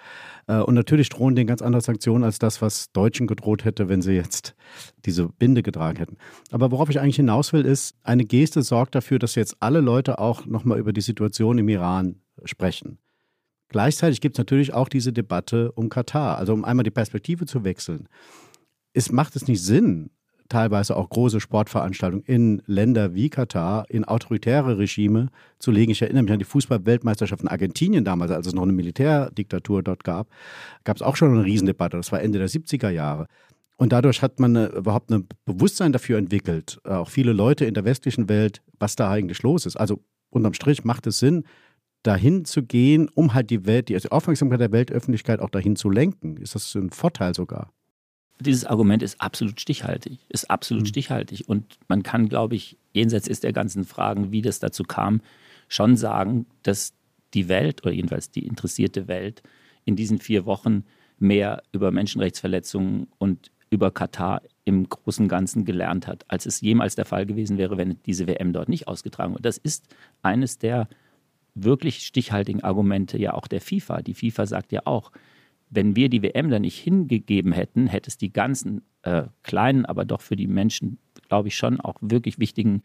[0.47, 4.01] Äh, und natürlich drohen denen ganz andere Sanktionen als das, was Deutschen gedroht hätte, wenn
[4.01, 4.55] sie jetzt
[5.05, 6.17] diese Binde getragen hätten.
[6.51, 10.19] Aber worauf ich eigentlich hinaus will, ist, eine Geste sorgt dafür, dass jetzt alle Leute
[10.19, 12.97] auch nochmal über die Situation im Iran sprechen.
[13.69, 17.63] Gleichzeitig gibt es natürlich auch diese Debatte um Katar, also um einmal die Perspektive zu
[17.63, 18.07] wechseln.
[18.93, 20.11] Es macht es nicht Sinn,
[20.49, 25.29] teilweise auch große Sportveranstaltungen in Länder wie Katar, in autoritäre Regime
[25.59, 25.91] zu legen.
[25.91, 30.03] Ich erinnere mich an die Fußball-Weltmeisterschaft in Argentinien damals, als es noch eine Militärdiktatur dort
[30.03, 30.27] gab,
[30.83, 31.97] gab es auch schon eine Riesendebatte.
[31.97, 33.27] Das war Ende der 70er Jahre.
[33.77, 37.83] Und dadurch hat man eine, überhaupt ein Bewusstsein dafür entwickelt, auch viele Leute in der
[37.83, 39.75] westlichen Welt, was da eigentlich los ist.
[39.75, 41.43] Also unterm Strich macht es Sinn,
[42.03, 46.37] dahin zu gehen, um halt die Welt, die Aufmerksamkeit der Weltöffentlichkeit auch dahin zu lenken.
[46.37, 47.71] Ist das ein Vorteil sogar?
[48.39, 50.87] Dieses Argument ist absolut stichhaltig, ist absolut mhm.
[50.87, 51.47] stichhaltig.
[51.47, 55.21] Und man kann, glaube ich, jenseits ist der ganzen Fragen, wie das dazu kam,
[55.67, 56.93] schon sagen, dass
[57.33, 59.41] die Welt oder jedenfalls die interessierte Welt
[59.85, 60.83] in diesen vier Wochen
[61.17, 66.95] mehr über Menschenrechtsverletzungen und über Katar im großen und Ganzen gelernt hat, als es jemals
[66.95, 69.45] der Fall gewesen wäre, wenn diese WM dort nicht ausgetragen wird.
[69.45, 69.87] Das ist
[70.21, 70.87] eines der
[71.55, 74.01] wirklich stichhaltigen Argumente ja auch der FIFA.
[74.01, 75.11] Die FIFA sagt ja auch,
[75.75, 80.05] wenn wir die WM da nicht hingegeben hätten, hätte es die ganzen äh, kleinen, aber
[80.05, 80.97] doch für die Menschen,
[81.27, 82.83] glaube ich, schon auch wirklich wichtigen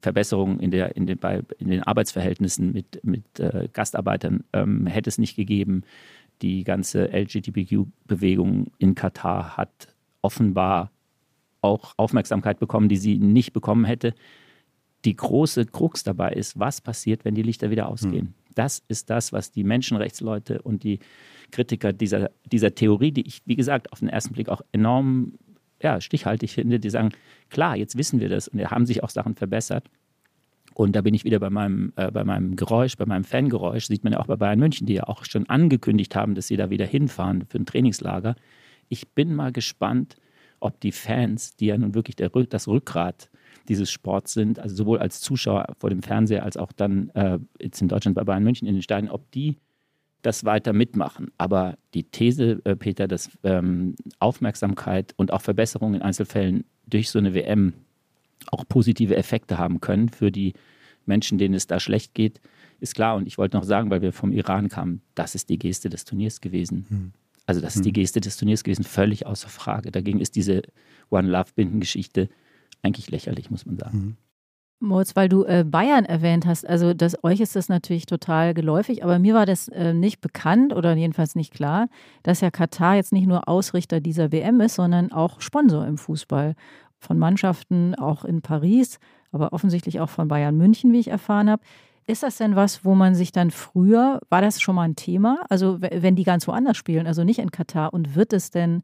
[0.00, 5.10] Verbesserungen in, der, in, den, bei, in den Arbeitsverhältnissen mit, mit äh, Gastarbeitern ähm, hätte
[5.10, 5.82] es nicht gegeben.
[6.42, 10.90] Die ganze LGBTQ-Bewegung in Katar hat offenbar
[11.60, 14.14] auch Aufmerksamkeit bekommen, die sie nicht bekommen hätte.
[15.04, 18.28] Die große Krux dabei ist, was passiert, wenn die Lichter wieder ausgehen.
[18.28, 18.34] Hm.
[18.54, 20.98] Das ist das, was die Menschenrechtsleute und die
[21.50, 25.34] Kritiker dieser, dieser Theorie, die ich, wie gesagt, auf den ersten Blick auch enorm
[25.82, 27.10] ja, stichhaltig finde, die sagen,
[27.48, 29.88] klar, jetzt wissen wir das und da haben sich auch Sachen verbessert.
[30.74, 34.04] Und da bin ich wieder bei meinem, äh, bei meinem Geräusch, bei meinem Fangeräusch, sieht
[34.04, 36.70] man ja auch bei Bayern München, die ja auch schon angekündigt haben, dass sie da
[36.70, 38.36] wieder hinfahren für ein Trainingslager.
[38.88, 40.16] Ich bin mal gespannt,
[40.60, 43.30] ob die Fans, die ja nun wirklich der, das Rückgrat
[43.70, 47.80] dieses Sports sind, also sowohl als Zuschauer vor dem Fernseher als auch dann äh, jetzt
[47.80, 49.56] in Deutschland bei Bayern München in den Stadien, ob die
[50.22, 51.30] das weiter mitmachen.
[51.38, 57.18] Aber die These, äh, Peter, dass ähm, Aufmerksamkeit und auch Verbesserungen in Einzelfällen durch so
[57.18, 57.72] eine WM
[58.48, 60.54] auch positive Effekte haben können für die
[61.06, 62.40] Menschen, denen es da schlecht geht,
[62.80, 63.14] ist klar.
[63.14, 66.04] Und ich wollte noch sagen, weil wir vom Iran kamen, das ist die Geste des
[66.04, 66.86] Turniers gewesen.
[66.88, 67.12] Hm.
[67.46, 67.94] Also das ist die hm.
[67.94, 69.92] Geste des Turniers gewesen, völlig außer Frage.
[69.92, 70.62] Dagegen ist diese
[71.10, 72.28] One Love Binden-Geschichte
[72.82, 73.92] eigentlich lächerlich, muss man sagen.
[73.92, 74.16] Hm.
[74.82, 79.04] Moritz, weil du äh, Bayern erwähnt hast, also das, euch ist das natürlich total geläufig,
[79.04, 81.88] aber mir war das äh, nicht bekannt oder jedenfalls nicht klar,
[82.22, 86.54] dass ja Katar jetzt nicht nur Ausrichter dieser WM ist, sondern auch Sponsor im Fußball
[86.98, 88.98] von Mannschaften, auch in Paris,
[89.32, 91.62] aber offensichtlich auch von Bayern München, wie ich erfahren habe.
[92.06, 95.44] Ist das denn was, wo man sich dann früher, war das schon mal ein Thema?
[95.50, 98.82] Also wenn die ganz woanders spielen, also nicht in Katar, und wird es denn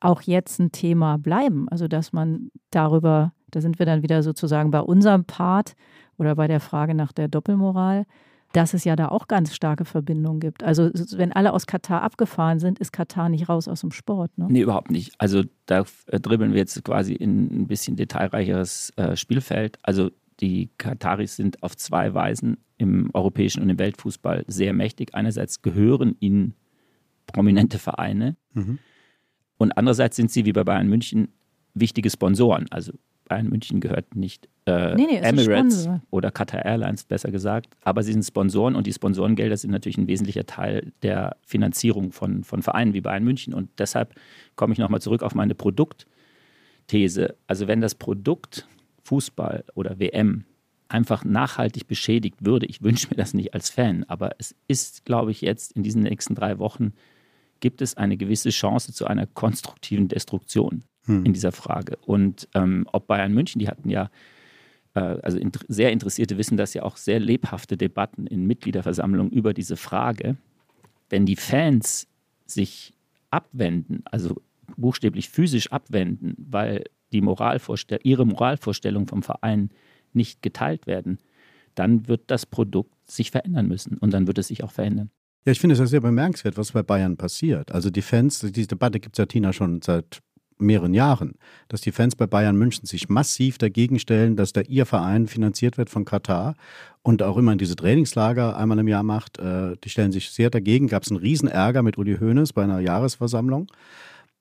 [0.00, 1.68] auch jetzt ein Thema bleiben?
[1.68, 5.74] Also dass man darüber da sind wir dann wieder sozusagen bei unserem Part
[6.16, 8.06] oder bei der Frage nach der Doppelmoral,
[8.52, 10.64] dass es ja da auch ganz starke Verbindungen gibt.
[10.64, 14.36] Also wenn alle aus Katar abgefahren sind, ist Katar nicht raus aus dem Sport.
[14.36, 14.46] Ne?
[14.50, 15.12] Nee, überhaupt nicht.
[15.18, 19.78] Also da äh, dribbeln wir jetzt quasi in ein bisschen detailreicheres äh, Spielfeld.
[19.82, 25.14] Also die Kataris sind auf zwei Weisen im europäischen und im Weltfußball sehr mächtig.
[25.14, 26.54] Einerseits gehören ihnen
[27.26, 28.78] prominente Vereine mhm.
[29.60, 31.28] Und andererseits sind sie wie bei Bayern München
[31.74, 32.66] wichtige Sponsoren.
[32.70, 32.94] Also
[33.28, 37.76] Bayern München gehört nicht, äh, Nee, nee, Emirates oder Qatar Airlines, besser gesagt.
[37.82, 42.42] Aber sie sind Sponsoren und die Sponsorengelder sind natürlich ein wesentlicher Teil der Finanzierung von,
[42.42, 43.52] von Vereinen wie Bayern München.
[43.52, 44.14] Und deshalb
[44.56, 47.36] komme ich nochmal zurück auf meine Produktthese.
[47.46, 48.66] Also wenn das Produkt
[49.04, 50.46] Fußball oder WM
[50.88, 55.32] einfach nachhaltig beschädigt würde, ich wünsche mir das nicht als Fan, aber es ist, glaube
[55.32, 56.94] ich, jetzt in diesen nächsten drei Wochen
[57.60, 60.84] gibt es eine gewisse Chance zu einer konstruktiven Destruktion
[61.24, 61.96] in dieser Frage.
[62.06, 64.10] Und ähm, ob Bayern München, die hatten ja,
[64.94, 69.54] äh, also int sehr Interessierte wissen das ja auch sehr lebhafte Debatten in Mitgliederversammlungen über
[69.54, 70.36] diese Frage.
[71.08, 72.06] Wenn die Fans
[72.46, 72.92] sich
[73.30, 74.40] abwenden, also
[74.76, 79.70] buchstäblich physisch abwenden, weil die Moralvorstell ihre Moralvorstellungen vom Verein
[80.12, 81.18] nicht geteilt werden,
[81.74, 85.10] dann wird das Produkt sich verändern müssen und dann wird es sich auch verändern.
[85.44, 87.72] Ja, ich finde es ja sehr bemerkenswert, was bei Bayern passiert.
[87.72, 90.20] Also die Fans, diese Debatte gibt es ja, Tina, schon seit
[90.58, 91.34] mehreren Jahren,
[91.68, 95.78] dass die Fans bei Bayern München sich massiv dagegen stellen, dass da ihr Verein finanziert
[95.78, 96.54] wird von Katar
[97.02, 99.38] und auch immer in diese Trainingslager einmal im Jahr macht.
[99.38, 100.88] Äh, Die stellen sich sehr dagegen.
[100.88, 103.68] Gab es einen Riesenärger mit Uli Hoeneß bei einer Jahresversammlung.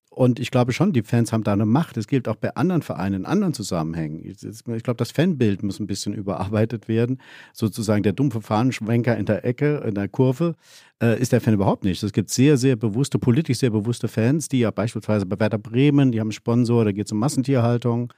[0.09, 1.95] Und ich glaube schon, die Fans haben da eine Macht.
[1.95, 4.21] Es gilt auch bei anderen Vereinen, in anderen Zusammenhängen.
[4.25, 7.21] Ich glaube, das Fanbild muss ein bisschen überarbeitet werden.
[7.53, 10.55] Sozusagen der dumpfe Fahnenschwenker in der Ecke, in der Kurve,
[11.01, 12.01] äh, ist der Fan überhaupt nicht.
[12.01, 16.11] Es gibt sehr, sehr bewusste, politisch sehr bewusste Fans, die ja beispielsweise bei Werder Bremen,
[16.11, 18.11] die haben einen Sponsor, da geht es um Massentierhaltung,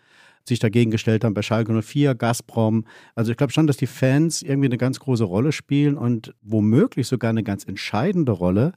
[0.47, 2.85] sich dagegen gestellt haben bei Schalke 04, Gazprom.
[3.15, 7.07] Also ich glaube schon, dass die Fans irgendwie eine ganz große Rolle spielen und womöglich
[7.07, 8.71] sogar eine ganz entscheidende Rolle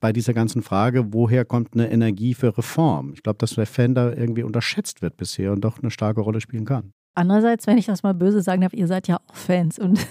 [0.00, 3.12] bei dieser ganzen Frage, woher kommt eine Energie für Reform?
[3.14, 6.40] Ich glaube, dass der Fan da irgendwie unterschätzt wird bisher und doch eine starke Rolle
[6.40, 6.92] spielen kann.
[7.18, 10.06] Andererseits, wenn ich das mal böse sagen darf, ihr seid ja auch Fans und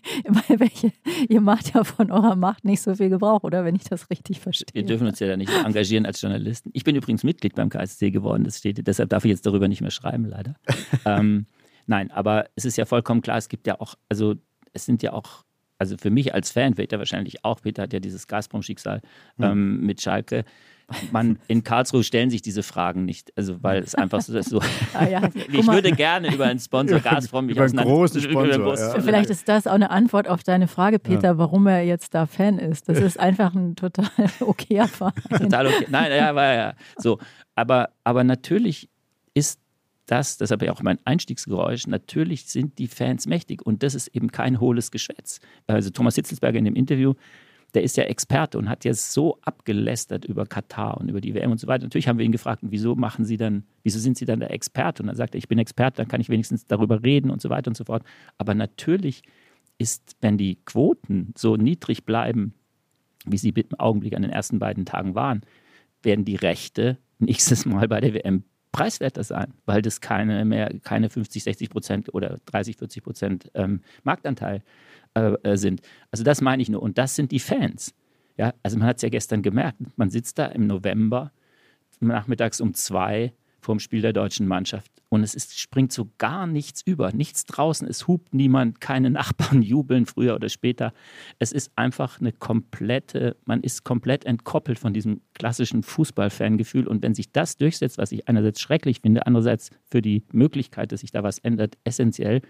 [0.48, 0.92] welche,
[1.28, 4.40] ihr macht ja von eurer Macht nicht so viel Gebrauch, oder wenn ich das richtig
[4.40, 4.74] verstehe.
[4.74, 6.70] Wir dürfen uns ja da nicht engagieren als Journalisten.
[6.72, 9.82] Ich bin übrigens Mitglied beim KSC geworden, das steht, deshalb darf ich jetzt darüber nicht
[9.82, 10.56] mehr schreiben, leider.
[11.04, 11.46] ähm,
[11.86, 14.34] nein, aber es ist ja vollkommen klar, es gibt ja auch, also
[14.72, 15.44] es sind ja auch,
[15.78, 19.00] also für mich als Fan, Peter wahrscheinlich auch, Peter hat ja dieses Gazprom-Schicksal
[19.40, 20.44] ähm, mit Schalke.
[21.12, 24.48] Man, in Karlsruhe stellen sich diese Fragen nicht, also weil es einfach so ist.
[24.48, 24.60] So.
[24.94, 25.28] Ah, ja.
[25.52, 29.00] Ich würde gerne über einen Sponsor Gazprom mich Über einen großen einen Sponsor, großen ja.
[29.02, 32.58] Vielleicht ist das auch eine Antwort auf deine Frage, Peter, warum er jetzt da Fan
[32.58, 32.88] ist.
[32.88, 34.08] Das ist einfach ein total
[34.40, 35.12] okayer Verein.
[35.30, 35.86] Total okay.
[35.90, 37.18] Nein, ja, war ja so.
[37.54, 38.88] Aber, aber natürlich
[39.34, 39.60] ist
[40.10, 44.32] das, deshalb ja auch mein Einstiegsgeräusch, natürlich sind die Fans mächtig und das ist eben
[44.32, 45.40] kein hohles Geschwätz.
[45.66, 47.14] Also Thomas Hitzelsberger in dem Interview,
[47.74, 51.50] der ist ja Experte und hat ja so abgelästert über Katar und über die WM
[51.50, 51.84] und so weiter.
[51.84, 55.02] Natürlich haben wir ihn gefragt, wieso machen Sie dann, wieso sind Sie dann der Experte?
[55.02, 57.50] Und dann sagt er, ich bin Experte, dann kann ich wenigstens darüber reden und so
[57.50, 58.02] weiter und so fort.
[58.38, 59.22] Aber natürlich
[59.76, 62.54] ist, wenn die Quoten so niedrig bleiben,
[63.26, 65.42] wie sie im Augenblick an den ersten beiden Tagen waren,
[66.02, 68.44] werden die Rechte nächstes Mal bei der WM
[68.78, 73.80] preiswerter sein, weil das keine mehr, keine 50, 60 Prozent oder 30, 40 Prozent ähm,
[74.04, 74.62] Marktanteil
[75.14, 75.82] äh, äh, sind.
[76.12, 76.80] Also das meine ich nur.
[76.80, 77.92] Und das sind die Fans.
[78.36, 79.78] Ja, also man hat es ja gestern gemerkt.
[79.96, 81.32] Man sitzt da im November
[81.98, 86.82] nachmittags um zwei vorm Spiel der deutschen Mannschaft und es ist, springt so gar nichts
[86.82, 90.92] über, nichts draußen, es hupt niemand, keine Nachbarn jubeln früher oder später.
[91.38, 97.14] Es ist einfach eine komplette, man ist komplett entkoppelt von diesem klassischen Fußballfangefühl und wenn
[97.14, 101.22] sich das durchsetzt, was ich einerseits schrecklich finde, andererseits für die Möglichkeit, dass sich da
[101.22, 102.42] was ändert, essentiell,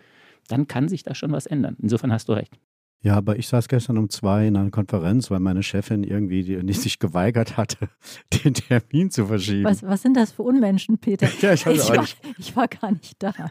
[0.49, 1.77] dann kann sich da schon was ändern.
[1.81, 2.59] Insofern hast du recht.
[3.01, 6.65] Ja, aber ich saß gestern um zwei in einer Konferenz, weil meine Chefin irgendwie die,
[6.65, 7.89] die sich geweigert hatte,
[8.45, 9.65] den Termin zu verschieben.
[9.65, 11.29] Was, was sind das für Unmenschen, Peter?
[11.41, 12.05] Ja, ich auch war,
[12.37, 13.33] ich war gar nicht da.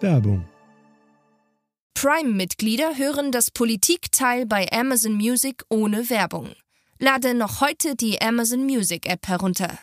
[0.00, 0.44] Werbung.
[1.94, 6.50] Prime-Mitglieder hören das Politikteil bei Amazon Music ohne Werbung.
[6.98, 9.78] Lade noch heute die Amazon Music App herunter.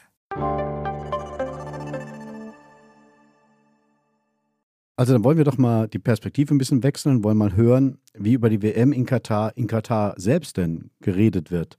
[5.02, 8.34] Also dann wollen wir doch mal die Perspektive ein bisschen wechseln, wollen mal hören, wie
[8.34, 11.78] über die WM in Katar, in Katar selbst denn geredet wird.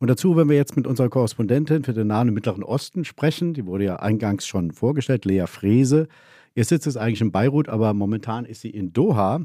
[0.00, 3.54] Und dazu werden wir jetzt mit unserer Korrespondentin für den Nahen und Mittleren Osten sprechen.
[3.54, 6.08] Die wurde ja eingangs schon vorgestellt, Lea Frese.
[6.56, 9.42] Ihr Sitz ist eigentlich in Beirut, aber momentan ist sie in Doha.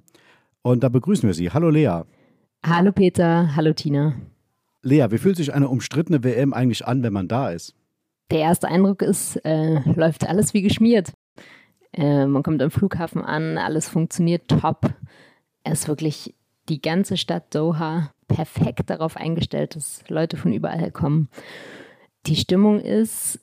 [0.63, 1.51] Und da begrüßen wir Sie.
[1.51, 2.01] Hallo Lea.
[2.65, 4.15] Hallo Peter, hallo Tina.
[4.81, 7.75] Lea, wie fühlt sich eine umstrittene WM eigentlich an, wenn man da ist?
[8.31, 11.13] Der erste Eindruck ist, äh, läuft alles wie geschmiert.
[11.93, 14.93] Äh, man kommt am Flughafen an, alles funktioniert top.
[15.63, 16.35] Es ist wirklich
[16.69, 21.29] die ganze Stadt Doha perfekt darauf eingestellt, dass Leute von überall kommen.
[22.25, 23.39] Die Stimmung ist,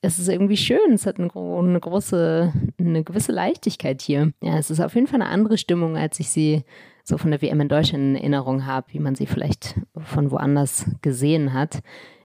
[0.00, 0.92] es ist irgendwie schön.
[0.92, 4.32] Es hat eine, eine große, eine gewisse Leichtigkeit hier.
[4.42, 6.64] Ja, es ist auf jeden Fall eine andere Stimmung, als ich sie
[7.04, 10.86] so von der WM in Deutschland in Erinnerung habe, wie man sie vielleicht von woanders
[11.02, 11.80] gesehen hat.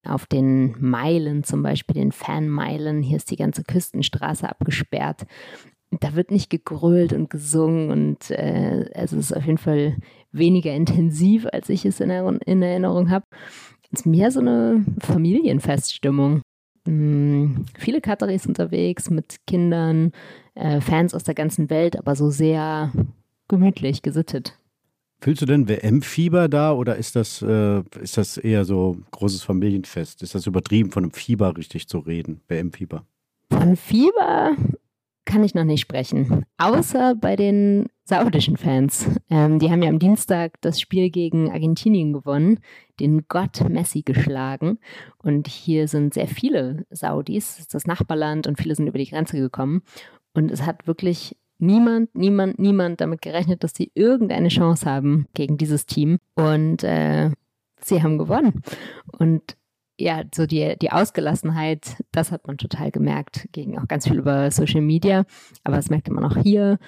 [0.06, 5.26] Auf den Meilen zum Beispiel, den Fanmeilen, hier ist die ganze Küstenstraße abgesperrt.
[5.92, 9.96] Da wird nicht gegrölt und gesungen und äh, es ist auf jeden Fall
[10.32, 13.26] weniger intensiv, als ich es in, in Erinnerung habe.
[13.92, 16.42] Es ist mehr so eine Familienfeststimmung.
[16.86, 20.12] Hm, viele Kataris unterwegs mit Kindern,
[20.56, 22.92] äh, Fans aus der ganzen Welt, aber so sehr
[23.48, 24.58] gemütlich, gesittet.
[25.24, 30.22] Fühlst du denn WM-Fieber da oder ist das, äh, ist das eher so großes Familienfest?
[30.22, 33.06] Ist das übertrieben, von einem Fieber richtig zu reden, WM-Fieber?
[33.50, 34.58] Von Fieber
[35.24, 39.08] kann ich noch nicht sprechen, außer bei den saudischen Fans.
[39.30, 42.60] Ähm, die haben ja am Dienstag das Spiel gegen Argentinien gewonnen,
[43.00, 44.78] den Gott Messi geschlagen.
[45.20, 49.10] Und hier sind sehr viele Saudis, das ist das Nachbarland, und viele sind über die
[49.10, 49.84] Grenze gekommen.
[50.34, 55.58] Und es hat wirklich niemand, niemand, niemand damit gerechnet, dass sie irgendeine Chance haben gegen
[55.58, 56.20] dieses Team.
[56.36, 57.32] Und äh,
[57.82, 58.62] sie haben gewonnen.
[59.18, 59.58] Und
[59.98, 64.50] ja, so die, die Ausgelassenheit, das hat man total gemerkt, ging auch ganz viel über
[64.52, 65.26] Social Media,
[65.64, 66.80] aber das merkte man auch hier.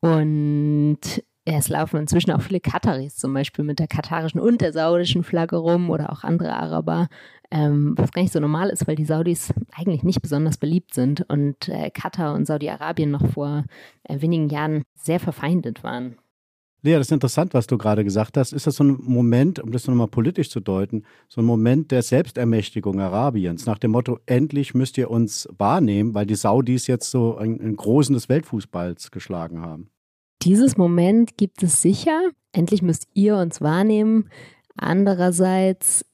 [0.00, 1.00] Und
[1.44, 5.56] es laufen inzwischen auch viele Kataris zum Beispiel mit der katarischen und der saudischen Flagge
[5.56, 7.08] rum oder auch andere Araber,
[7.50, 11.28] ähm, was gar nicht so normal ist, weil die Saudis eigentlich nicht besonders beliebt sind
[11.28, 13.64] und äh, Katar und Saudi-Arabien noch vor
[14.04, 16.16] äh, wenigen Jahren sehr verfeindet waren.
[16.84, 18.52] Lea, das ist interessant, was du gerade gesagt hast.
[18.52, 22.02] Ist das so ein Moment, um das nochmal politisch zu deuten, so ein Moment der
[22.02, 27.38] Selbstermächtigung Arabiens, nach dem Motto, endlich müsst ihr uns wahrnehmen, weil die Saudis jetzt so
[27.38, 29.88] einen, einen Großen des Weltfußballs geschlagen haben?
[30.42, 32.20] Dieses Moment gibt es sicher.
[32.52, 34.28] Endlich müsst ihr uns wahrnehmen.
[34.76, 36.04] Andererseits,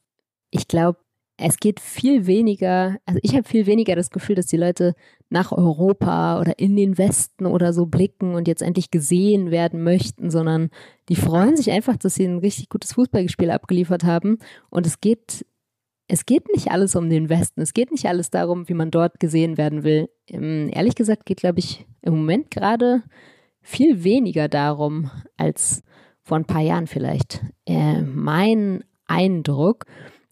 [0.51, 1.01] ich glaube,
[1.43, 4.95] es geht viel weniger, also ich habe viel weniger das Gefühl, dass die Leute
[5.31, 10.31] nach Europa oder in den Westen oder so blicken und jetzt endlich gesehen werden möchten,
[10.31, 10.71] sondern
[11.09, 14.39] die freuen sich einfach, dass sie ein richtig gutes Fußballspiel abgeliefert haben.
[14.69, 15.47] Und es geht,
[16.09, 17.63] es geht nicht alles um den Westen.
[17.63, 20.11] Es geht nicht alles darum, wie man dort gesehen werden will.
[20.29, 23.03] Ähm, ehrlich gesagt geht, glaube ich, im Moment gerade
[23.63, 25.83] viel weniger darum als
[26.23, 27.41] vor ein paar Jahren vielleicht.
[27.67, 29.87] Äh, mein Eindruck,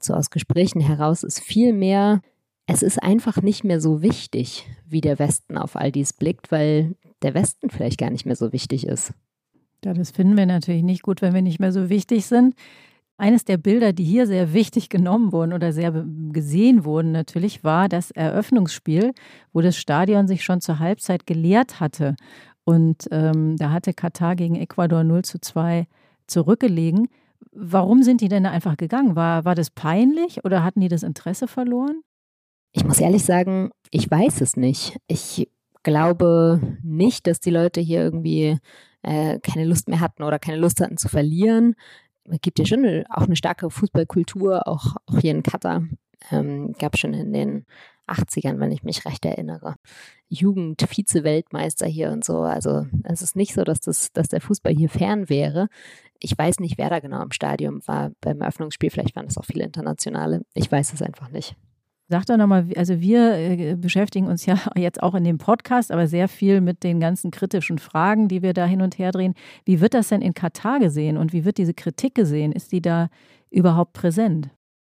[0.05, 2.21] so aus Gesprächen heraus, ist viel mehr,
[2.67, 6.97] es ist einfach nicht mehr so wichtig, wie der Westen auf all dies blickt, weil
[7.23, 9.13] der Westen vielleicht gar nicht mehr so wichtig ist.
[9.85, 12.55] Ja, das finden wir natürlich nicht gut, wenn wir nicht mehr so wichtig sind.
[13.17, 17.89] Eines der Bilder, die hier sehr wichtig genommen wurden oder sehr gesehen wurden, natürlich war
[17.89, 19.13] das Eröffnungsspiel,
[19.53, 22.17] wo das Stadion sich schon zur Halbzeit geleert hatte.
[22.65, 25.87] Und ähm, da hatte Katar gegen Ecuador 0 zu 2
[26.27, 27.09] zurückgelegen.
[27.53, 29.17] Warum sind die denn da einfach gegangen?
[29.17, 32.03] War, war das peinlich oder hatten die das Interesse verloren?
[32.73, 34.99] Ich muss ehrlich sagen, ich weiß es nicht.
[35.07, 35.49] Ich
[35.83, 38.59] glaube nicht, dass die Leute hier irgendwie
[39.03, 41.75] äh, keine Lust mehr hatten oder keine Lust hatten zu verlieren.
[42.25, 45.85] Es gibt ja schon eine, auch eine starke Fußballkultur, auch, auch hier in Katar.
[46.31, 47.67] Ähm, gab schon in den
[48.09, 49.77] 80ern, wenn ich mich recht erinnere.
[50.29, 52.41] Jugend-Vize-Weltmeister hier und so.
[52.41, 55.69] Also es ist nicht so, dass, das, dass der Fußball hier fern wäre.
[56.21, 58.91] Ich weiß nicht, wer da genau im Stadion war beim Eröffnungsspiel.
[58.91, 60.43] Vielleicht waren das auch viele Internationale.
[60.55, 61.57] Ich weiß es einfach nicht.
[62.11, 66.07] Sag doch nochmal, also wir äh, beschäftigen uns ja jetzt auch in dem Podcast, aber
[66.07, 69.35] sehr viel mit den ganzen kritischen Fragen, die wir da hin und her drehen.
[69.67, 72.53] Wie wird das denn in Katar gesehen und wie wird diese Kritik gesehen?
[72.53, 73.09] Ist die da
[73.51, 74.49] überhaupt präsent?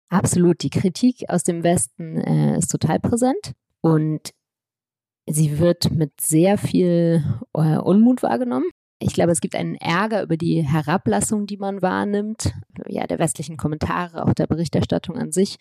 [0.10, 0.64] Absolut.
[0.64, 4.34] Die Kritik aus dem Westen äh, ist total präsent und
[5.28, 8.70] sie wird mit sehr viel äh, Unmut wahrgenommen.
[9.02, 12.52] Ich glaube, es gibt einen Ärger über die Herablassung, die man wahrnimmt,
[12.88, 15.58] ja, der westlichen Kommentare, auch der Berichterstattung an sich.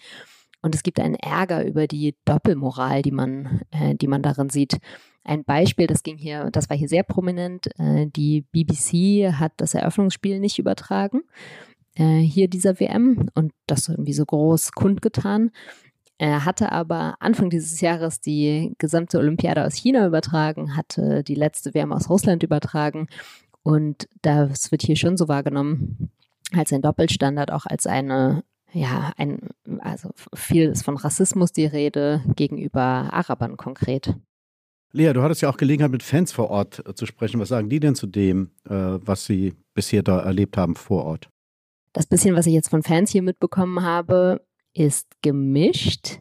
[0.61, 4.79] Und es gibt einen Ärger über die Doppelmoral, die man, äh, die man darin sieht.
[5.23, 7.69] Ein Beispiel, das ging hier, das war hier sehr prominent.
[7.79, 11.21] Äh, die BBC hat das Eröffnungsspiel nicht übertragen,
[11.99, 15.51] äh, hier dieser WM, und das irgendwie so groß kundgetan.
[16.17, 21.75] Er hatte aber Anfang dieses Jahres die gesamte Olympiade aus China übertragen, hatte die letzte
[21.75, 23.07] WM aus Russland übertragen.
[23.63, 26.11] Und das wird hier schon so wahrgenommen
[26.53, 28.43] als ein Doppelstandard, auch als eine
[28.73, 29.49] ja, ein,
[29.81, 34.15] also viel ist von Rassismus die Rede gegenüber Arabern konkret.
[34.93, 37.41] Lea, du hattest ja auch Gelegenheit, mit Fans vor Ort äh, zu sprechen.
[37.41, 41.31] Was sagen die denn zu dem, äh, was sie bisher da erlebt haben vor Ort?
[41.93, 46.21] Das bisschen, was ich jetzt von Fans hier mitbekommen habe, ist gemischt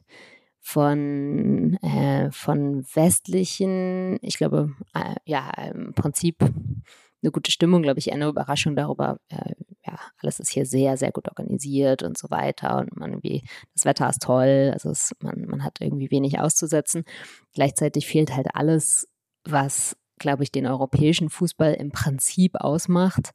[0.59, 8.11] von, äh, von westlichen, ich glaube, äh, ja, im Prinzip eine gute Stimmung, glaube ich,
[8.11, 9.53] eine Überraschung darüber, äh,
[9.85, 13.43] ja, alles ist hier sehr, sehr gut organisiert und so weiter und man irgendwie,
[13.73, 17.05] das Wetter ist toll, also es, man, man hat irgendwie wenig auszusetzen.
[17.53, 19.07] Gleichzeitig fehlt halt alles,
[19.45, 23.31] was, glaube ich, den europäischen Fußball im Prinzip ausmacht.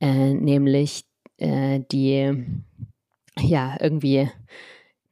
[0.00, 1.04] äh, nämlich
[1.42, 2.46] äh, die,
[3.38, 4.30] ja, irgendwie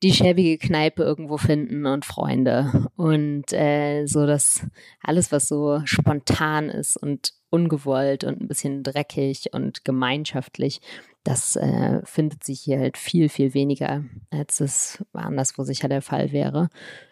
[0.02, 2.88] die schäbige Kneipe irgendwo finden und Freunde.
[2.96, 4.66] Und äh, so dass
[5.02, 10.80] alles, was so spontan ist und ungewollt und ein bisschen dreckig und gemeinschaftlich,
[11.24, 16.32] das äh, findet sich hier halt viel, viel weniger, als es anderswo sicher der Fall
[16.32, 16.68] wäre.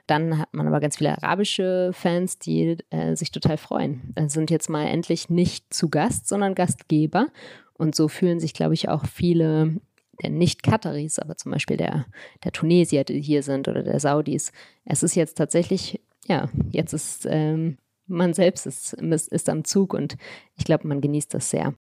[0.07, 4.15] Dann hat man aber ganz viele arabische Fans, die äh, sich total freuen.
[4.15, 7.27] Also sind jetzt mal endlich nicht zu Gast, sondern Gastgeber.
[7.75, 9.77] Und so fühlen sich, glaube ich, auch viele
[10.23, 12.07] der Nicht-Kataris, aber zum Beispiel der,
[12.43, 14.53] der Tunesier, die hier sind oder der Saudis.
[14.85, 17.79] Es ist jetzt tatsächlich, ja, jetzt ist ähm,
[18.09, 20.17] man selbst ist, ist am Zug und
[20.57, 21.75] ich glaube, man genießt das sehr.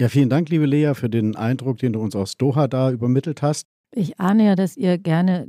[0.00, 3.42] Ja, vielen Dank, liebe Lea, für den Eindruck, den du uns aus Doha da übermittelt
[3.42, 3.66] hast.
[3.90, 5.48] Ich ahne ja, dass ihr gerne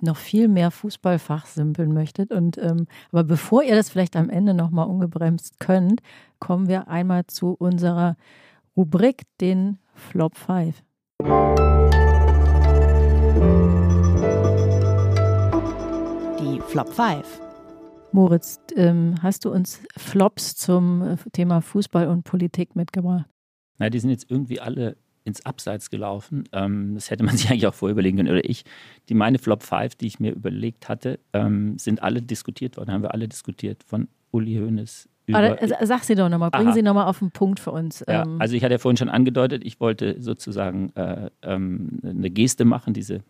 [0.00, 2.32] noch viel mehr Fußball fachsimpeln möchtet.
[2.32, 6.00] Und, ähm, aber bevor ihr das vielleicht am Ende nochmal ungebremst könnt,
[6.38, 8.16] kommen wir einmal zu unserer
[8.74, 10.82] Rubrik, den Flop 5.
[16.40, 17.40] Die Flop 5.
[18.12, 23.26] Moritz, ähm, hast du uns Flops zum Thema Fußball und Politik mitgebracht?
[23.80, 26.44] Na, die sind jetzt irgendwie alle ins Abseits gelaufen.
[26.52, 28.30] Ähm, das hätte man sich eigentlich auch vorher überlegen können.
[28.30, 28.64] Oder ich,
[29.08, 33.02] die meine Flop 5, die ich mir überlegt hatte, ähm, sind alle diskutiert worden, haben
[33.02, 33.82] wir alle diskutiert.
[33.82, 35.58] Von Uli Hoeneß über.
[35.82, 36.74] sag sie doch nochmal, bringen Aha.
[36.74, 38.04] Sie nochmal auf den Punkt für uns.
[38.06, 38.40] Ja, ähm.
[38.40, 42.94] also ich hatte ja vorhin schon angedeutet, ich wollte sozusagen äh, ähm, eine Geste machen,
[42.94, 43.22] diese,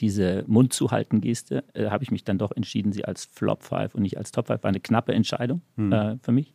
[0.00, 3.94] diese Mund zuhalten Geste, äh, habe ich mich dann doch entschieden, sie als Flop 5
[3.94, 4.62] und nicht als Top 5.
[4.62, 5.92] War eine knappe Entscheidung hm.
[5.92, 6.54] äh, für mich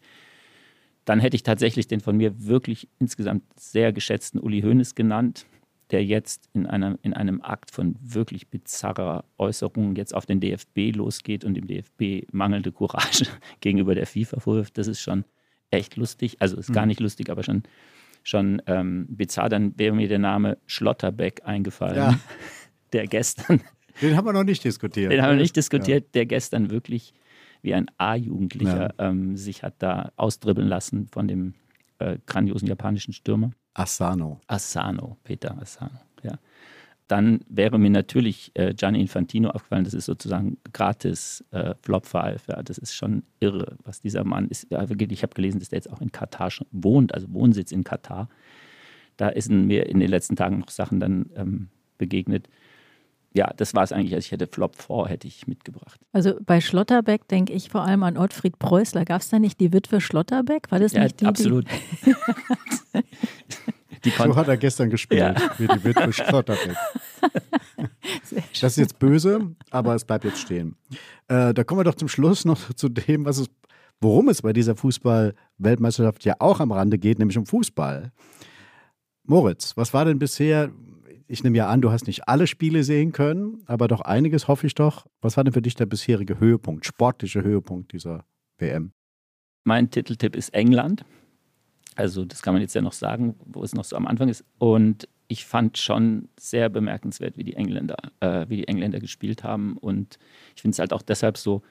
[1.08, 5.45] dann hätte ich tatsächlich den von mir wirklich insgesamt sehr geschätzten Uli Hoeneß genannt,
[5.89, 10.93] der jetzt in einem, in einem Akt von wirklich bizarrer Äußerung jetzt auf den DFB
[10.93, 13.26] losgeht und dem DFB mangelnde Courage
[13.62, 14.78] gegenüber der FIFA vorwirft.
[14.78, 15.24] Das ist schon
[15.72, 16.36] echt lustig.
[16.39, 16.89] Also ist gar mhm.
[16.89, 17.64] nicht lustig, aber schon,
[18.24, 19.47] schon ähm, bizarr.
[19.47, 22.20] Dann wäre mir der Name Schlotterbeck eingefallen, ja.
[22.91, 23.62] der gestern.
[24.01, 25.10] Den haben wir noch nicht diskutiert.
[25.10, 26.10] Den haben wir nicht diskutiert, ja.
[26.16, 27.14] der gestern wirklich
[27.68, 29.09] wie ein A-Jugendlicher ja.
[29.09, 31.53] ähm, sich hat da ausdribbeln lassen von dem
[31.99, 33.51] äh, grandiosen japanischen Stürmer.
[33.74, 34.39] Asano.
[34.47, 36.39] Asano, Peter Asano, ja.
[37.07, 42.47] Dann wäre mir natürlich äh, Gianni Infantino aufgefallen, das ist sozusagen gratis äh, Flop 5.
[42.47, 44.68] Ja, das ist schon irre, was dieser Mann ist.
[44.70, 48.28] Ich habe gelesen, dass der jetzt auch in Katar schon wohnt, also Wohnsitz in Katar.
[49.15, 52.49] Da sind mir in den letzten Tagen noch Sachen dann ähm, begegnet,
[53.34, 54.16] ja, das war es eigentlich.
[54.16, 56.00] Also ich hätte Flop 4 hätte ich mitgebracht.
[56.12, 59.06] Also bei Schlotterbeck denke ich vor allem an Ottfried Preußler.
[59.06, 60.72] Gab es da nicht die Witwe Schlotterbeck?
[60.72, 61.26] War das ja, nicht die?
[61.26, 61.66] Absolut.
[64.04, 65.36] Die so hat er gestern gespielt, ja.
[65.58, 66.78] wie die Witwe Schlotterbeck.
[68.62, 70.76] Das ist jetzt böse, aber es bleibt jetzt stehen.
[71.28, 73.50] Äh, da kommen wir doch zum Schluss noch zu dem, was es,
[74.00, 78.12] worum es bei dieser Fußball-Weltmeisterschaft ja auch am Rande geht, nämlich um Fußball.
[79.24, 80.72] Moritz, was war denn bisher
[81.28, 84.68] ich nehme ja an, du hast nicht alle Spiele sehen können, aber doch einiges hoffe
[84.68, 85.06] ich doch.
[85.22, 88.26] Was war denn für dich der bisherige Höhepunkt, sportliche Höhepunkt dieser
[88.58, 88.92] WM?
[89.64, 91.04] Mein Titeltipp ist England.
[91.96, 94.46] Also das kann man jetzt ja noch sagen, wo es noch so am Anfang ist.
[94.58, 99.78] Und ich fand schon sehr bemerkenswert, wie die Engländer, äh, wie die Engländer gespielt haben.
[99.78, 100.18] Und
[100.56, 101.64] ich finde es halt auch deshalb so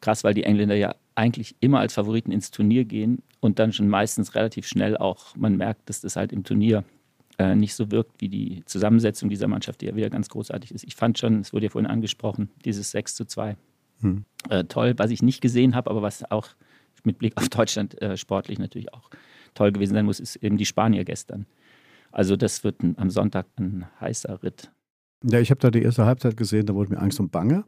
[0.00, 3.88] krass, weil die Engländer ja eigentlich immer als Favoriten ins Turnier gehen und dann schon
[3.88, 6.84] meistens relativ schnell auch man merkt, dass das halt im Turnier
[7.38, 10.84] äh, nicht so wirkt wie die Zusammensetzung dieser Mannschaft, die ja wieder ganz großartig ist.
[10.84, 13.56] Ich fand schon, es wurde ja vorhin angesprochen, dieses 6 zu 2
[14.00, 14.24] hm.
[14.50, 16.48] äh, toll, was ich nicht gesehen habe, aber was auch
[17.04, 19.10] mit Blick auf Deutschland äh, sportlich natürlich auch
[19.54, 21.46] toll gewesen sein muss, ist eben die Spanier gestern.
[22.10, 24.70] Also das wird ein, am Sonntag ein heißer Ritt.
[25.24, 27.64] Ja, ich habe da die erste Halbzeit gesehen, da wurde mir Angst und Bange.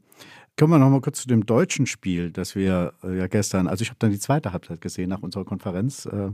[0.56, 3.82] Kommen wir noch mal kurz zu dem deutschen Spiel, das wir äh, ja gestern, also
[3.82, 6.06] ich habe dann die zweite Halbzeit gesehen nach unserer Konferenz.
[6.06, 6.30] Äh,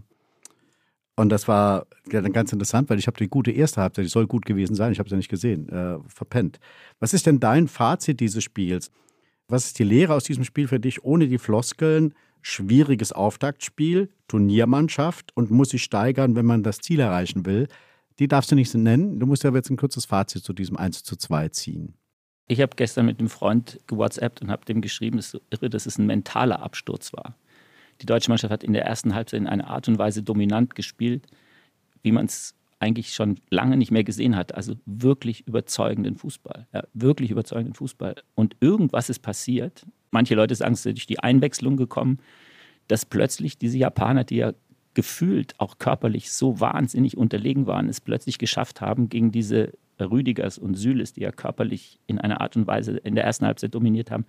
[1.17, 4.27] und das war dann ganz interessant, weil ich habe die gute erste Halbzeit, die soll
[4.27, 6.61] gut gewesen sein, ich habe sie ja nicht gesehen, äh, verpennt.
[7.01, 8.91] Was ist denn dein Fazit dieses Spiels?
[9.49, 12.15] Was ist die Lehre aus diesem Spiel für dich ohne die Floskeln?
[12.43, 17.67] Schwieriges Auftaktspiel, Turniermannschaft und muss sich steigern, wenn man das Ziel erreichen will.
[18.19, 19.19] Die darfst du nicht so nennen.
[19.19, 21.95] Du musst ja jetzt ein kurzes Fazit zu diesem 1 zu 2 ziehen.
[22.49, 26.07] Ich habe gestern mit einem Freund gewhatsappt und habe dem geschrieben, dass, dass es ein
[26.07, 27.37] mentaler Absturz war.
[28.01, 31.27] Die deutsche Mannschaft hat in der ersten Halbzeit in einer Art und Weise dominant gespielt,
[32.03, 34.55] wie man es eigentlich schon lange nicht mehr gesehen hat.
[34.55, 36.67] Also wirklich überzeugenden Fußball.
[36.73, 38.17] Ja, wirklich überzeugenden Fußball.
[38.35, 39.87] Und irgendwas ist passiert.
[40.11, 42.19] Manche Leute sagen, es ist durch die Einwechslung gekommen,
[42.89, 44.53] dass plötzlich diese Japaner, die ja
[44.95, 50.75] gefühlt auch körperlich so wahnsinnig unterlegen waren, es plötzlich geschafft haben, gegen diese Rüdigers und
[50.75, 54.27] Süles, die ja körperlich in einer Art und Weise in der ersten Halbzeit dominiert haben,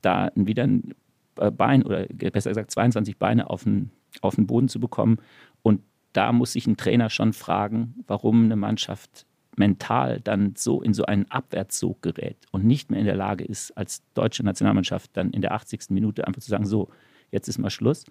[0.00, 0.94] da wieder ein
[1.36, 5.18] äh, Bein oder besser gesagt 22 Beine auf den, auf den Boden zu bekommen
[5.62, 5.80] und
[6.12, 9.26] da muss sich ein Trainer schon fragen, warum eine Mannschaft
[9.56, 13.70] mental dann so in so einen Abwärtssog gerät und nicht mehr in der Lage ist,
[13.76, 15.90] als deutsche Nationalmannschaft dann in der 80.
[15.90, 16.88] Minute einfach zu sagen, so,
[17.30, 18.04] jetzt ist mal Schluss,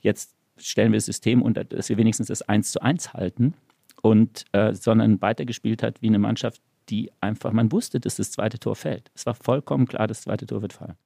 [0.00, 3.54] jetzt stellen wir das System unter, dass wir wenigstens das 1 zu 1 halten
[4.02, 8.58] und äh, sondern weitergespielt hat wie eine Mannschaft, die einfach, man wusste, dass das zweite
[8.58, 9.10] Tor fällt.
[9.14, 10.96] Es war vollkommen klar, das zweite Tor wird fallen.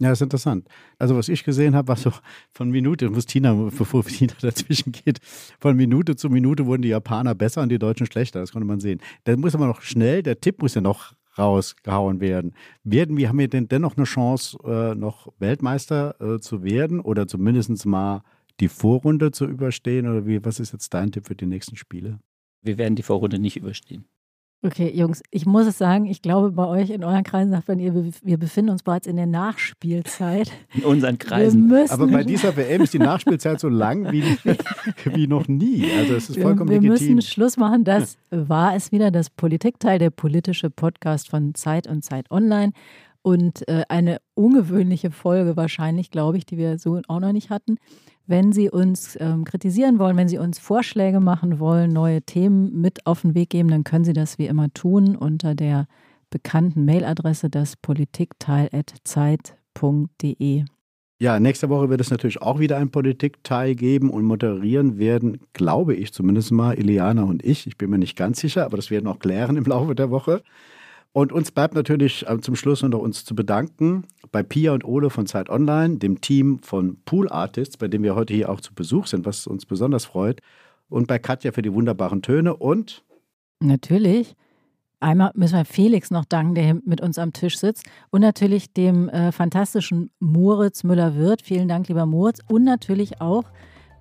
[0.00, 0.68] Ja, ist interessant.
[0.98, 2.12] Also was ich gesehen habe, war so
[2.52, 5.18] von Minute, muss Tina, bevor Tina dazwischen geht,
[5.58, 8.38] von Minute zu Minute wurden die Japaner besser und die Deutschen schlechter.
[8.38, 9.00] Das konnte man sehen.
[9.24, 12.54] Da muss aber noch schnell, der Tipp muss ja noch rausgehauen werden.
[12.84, 17.26] Werden wir, haben wir denn dennoch eine Chance, äh, noch Weltmeister äh, zu werden oder
[17.26, 18.22] zumindest mal
[18.60, 20.08] die Vorrunde zu überstehen?
[20.08, 22.20] Oder wie, was ist jetzt dein Tipp für die nächsten Spiele?
[22.62, 24.04] Wir werden die Vorrunde nicht überstehen.
[24.60, 27.78] Okay, Jungs, ich muss es sagen, ich glaube, bei euch in euren Kreisen sagt man,
[27.78, 30.50] ihr, wir befinden uns bereits in der Nachspielzeit.
[30.74, 31.72] In unseren Kreisen.
[31.88, 34.24] Aber bei dieser WM ist die Nachspielzeit so lang wie,
[35.04, 35.88] wie noch nie.
[35.96, 37.08] Also es ist vollkommen wir, wir legitim.
[37.08, 37.84] Wir müssen Schluss machen.
[37.84, 42.72] Das war es wieder, das Politikteil, der politische Podcast von Zeit und Zeit Online.
[43.22, 47.76] Und äh, eine ungewöhnliche Folge wahrscheinlich, glaube ich, die wir so auch noch nicht hatten.
[48.26, 53.06] Wenn Sie uns ähm, kritisieren wollen, wenn Sie uns Vorschläge machen wollen, neue Themen mit
[53.06, 55.86] auf den Weg geben, dann können Sie das wie immer tun unter der
[56.30, 60.64] bekannten Mailadresse das politikteil.zeit.de.
[61.20, 65.96] Ja, nächste Woche wird es natürlich auch wieder einen Politikteil geben und moderieren werden, glaube
[65.96, 67.66] ich zumindest mal, Iliana und ich.
[67.66, 70.10] Ich bin mir nicht ganz sicher, aber das werden wir auch klären im Laufe der
[70.10, 70.44] Woche.
[71.12, 75.10] Und uns bleibt natürlich äh, zum Schluss noch uns zu bedanken bei Pia und Ole
[75.10, 78.74] von Zeit Online, dem Team von Pool Artists, bei dem wir heute hier auch zu
[78.74, 80.40] Besuch sind, was uns besonders freut.
[80.88, 83.04] Und bei Katja für die wunderbaren Töne und
[83.60, 84.36] natürlich.
[85.00, 87.84] Einmal müssen wir Felix noch danken, der hier mit uns am Tisch sitzt.
[88.10, 91.42] Und natürlich dem äh, fantastischen Moritz Müller-Wirth.
[91.42, 92.40] Vielen Dank, lieber Moritz.
[92.48, 93.44] Und natürlich auch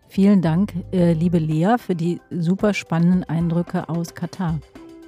[0.08, 4.60] vielen Dank, äh, liebe Lea, für die super spannenden Eindrücke aus Katar.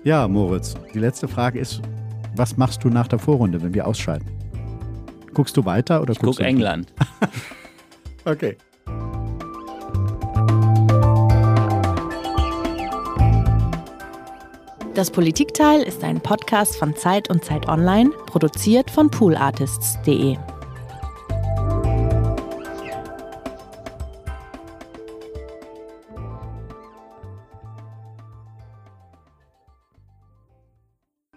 [0.04, 1.82] Ja, Moritz, die letzte Frage ist,
[2.36, 4.26] was machst du nach der Vorrunde, wenn wir ausscheiden?
[5.34, 6.94] Guckst du weiter oder ich guckst guck du England.
[8.26, 8.56] okay.
[14.96, 20.38] Das Politikteil ist ein Podcast von Zeit und Zeit Online, produziert von poolartists.de.